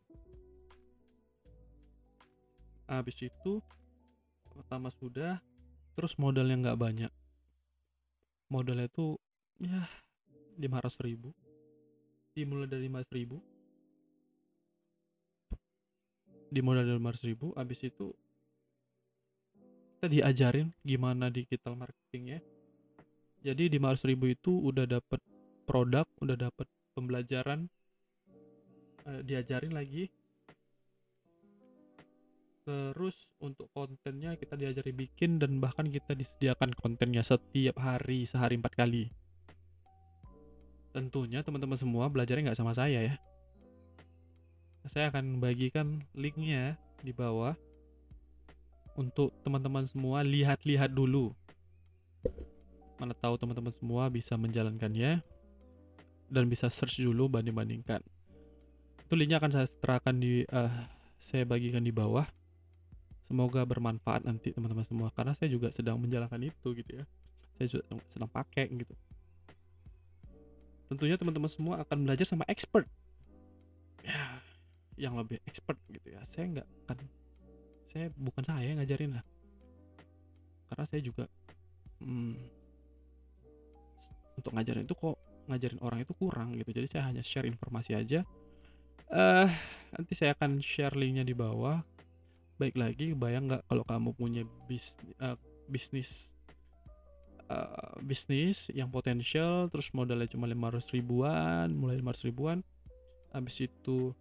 [2.90, 3.62] Habis itu
[4.60, 5.40] pertama sudah
[5.96, 7.12] terus modalnya nggak banyak.
[8.52, 9.16] Modalnya itu
[9.64, 9.88] ya
[10.60, 11.32] 500 ribu.
[12.36, 13.38] Dimulai dari 500 ribu.
[16.52, 18.12] Dimulai dari 500 ribu abis itu
[20.00, 22.40] kita diajarin gimana digital marketing ya
[23.44, 25.20] jadi di 500 ribu itu udah dapet
[25.68, 27.68] produk udah dapet pembelajaran
[29.04, 30.08] uh, diajarin lagi
[32.70, 38.78] terus untuk kontennya kita diajari bikin dan bahkan kita disediakan kontennya setiap hari sehari empat
[38.78, 39.10] kali
[40.90, 43.16] tentunya teman-teman semua belajarnya nggak sama saya ya.
[44.90, 47.54] Saya akan bagikan linknya di bawah
[48.98, 51.36] untuk teman-teman semua lihat-lihat dulu.
[52.98, 55.22] Mana tahu teman-teman semua bisa menjalankannya
[56.28, 58.02] dan bisa search dulu banding-bandingkan.
[59.06, 60.74] Itu linknya akan saya terapkan di uh,
[61.22, 62.26] saya bagikan di bawah.
[63.30, 65.14] Semoga bermanfaat nanti teman-teman semua.
[65.14, 67.06] Karena saya juga sedang menjalankan itu gitu ya.
[67.62, 68.98] Saya juga sedang pakai gitu.
[70.90, 72.90] Tentunya teman-teman semua akan belajar sama expert.
[74.02, 74.42] Ya
[75.00, 76.22] yang lebih expert gitu ya.
[76.36, 76.98] Saya nggak akan
[77.90, 79.26] saya bukan saya yang ngajarin lah.
[80.68, 81.26] Karena saya juga
[82.04, 82.36] hmm,
[84.38, 85.18] untuk ngajarin itu kok
[85.48, 86.70] ngajarin orang itu kurang gitu.
[86.76, 88.28] Jadi saya hanya share informasi aja.
[89.10, 89.50] Uh,
[89.96, 91.82] nanti saya akan share linknya di bawah
[92.60, 94.94] baik lagi bayang nggak kalau kamu punya bis,
[95.24, 95.40] uh,
[95.72, 96.30] bisnis
[97.48, 102.60] uh, bisnis yang potensial terus modalnya cuma 500 ribuan mulai 500 ribuan
[103.32, 104.12] habis itu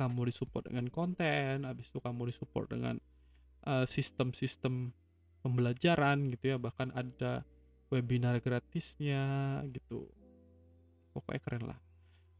[0.00, 2.96] kamu disupport dengan konten habis itu kamu disupport dengan
[3.68, 4.96] uh, sistem-sistem
[5.44, 7.44] pembelajaran gitu ya bahkan ada
[7.90, 10.06] webinar gratisnya gitu.
[11.10, 11.78] Pokoknya keren lah.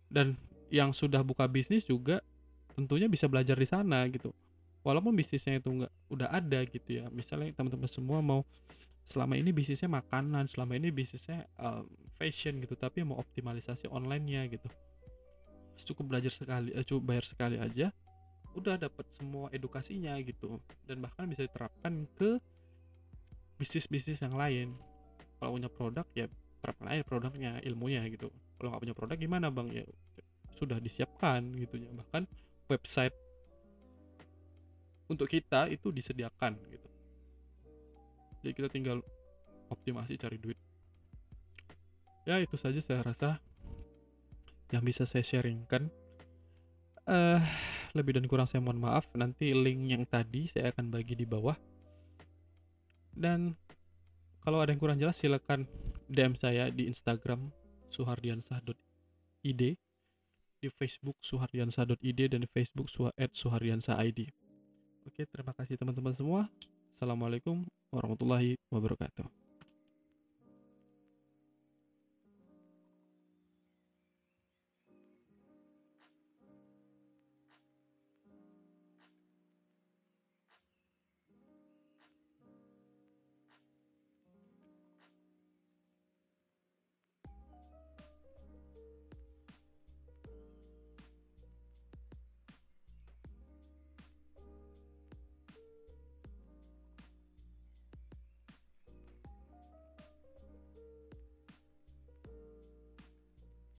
[0.06, 0.38] Dan
[0.70, 2.22] yang sudah buka bisnis juga
[2.78, 4.30] tentunya bisa belajar di sana gitu
[4.80, 7.04] walaupun bisnisnya itu nggak udah ada gitu ya.
[7.12, 8.42] Misalnya teman-teman semua mau
[9.04, 14.68] selama ini bisnisnya makanan selama ini bisnisnya um, fashion gitu tapi mau optimalisasi onlinenya gitu.
[15.80, 17.90] Cukup belajar sekali eh, cukup bayar sekali aja
[18.54, 20.58] udah dapat semua edukasinya gitu.
[20.84, 22.38] Dan bahkan bisa diterapkan ke
[23.60, 24.74] bisnis-bisnis yang lain.
[25.38, 26.26] Kalau punya produk ya
[26.60, 28.28] terapkan aja produknya ilmunya gitu.
[28.60, 29.68] Kalau nggak punya produk gimana bang?
[29.72, 29.84] Ya
[30.60, 31.88] sudah disiapkan gitu ya.
[31.94, 32.28] Bahkan
[32.68, 33.16] website
[35.10, 36.88] untuk kita itu disediakan gitu
[38.46, 39.02] jadi kita tinggal
[39.68, 40.56] optimasi cari duit
[42.24, 43.42] ya itu saja saya rasa
[44.70, 45.90] yang bisa saya sharingkan
[47.10, 47.42] eh
[47.94, 49.10] lebih dan kurang saya mohon maaf.
[49.18, 51.58] Nanti link yang tadi saya akan bagi di bawah.
[53.10, 53.58] Dan
[54.40, 55.66] kalau ada yang kurang jelas silakan
[56.06, 57.50] DM saya di Instagram
[57.90, 59.62] suhardiansah.id
[60.60, 62.86] di Facebook suhardiansah.id dan di Facebook
[63.34, 64.20] suhardiansah.id.
[65.08, 66.44] Oke, terima kasih teman-teman semua.
[66.96, 69.39] Assalamualaikum warahmatullahi wabarakatuh.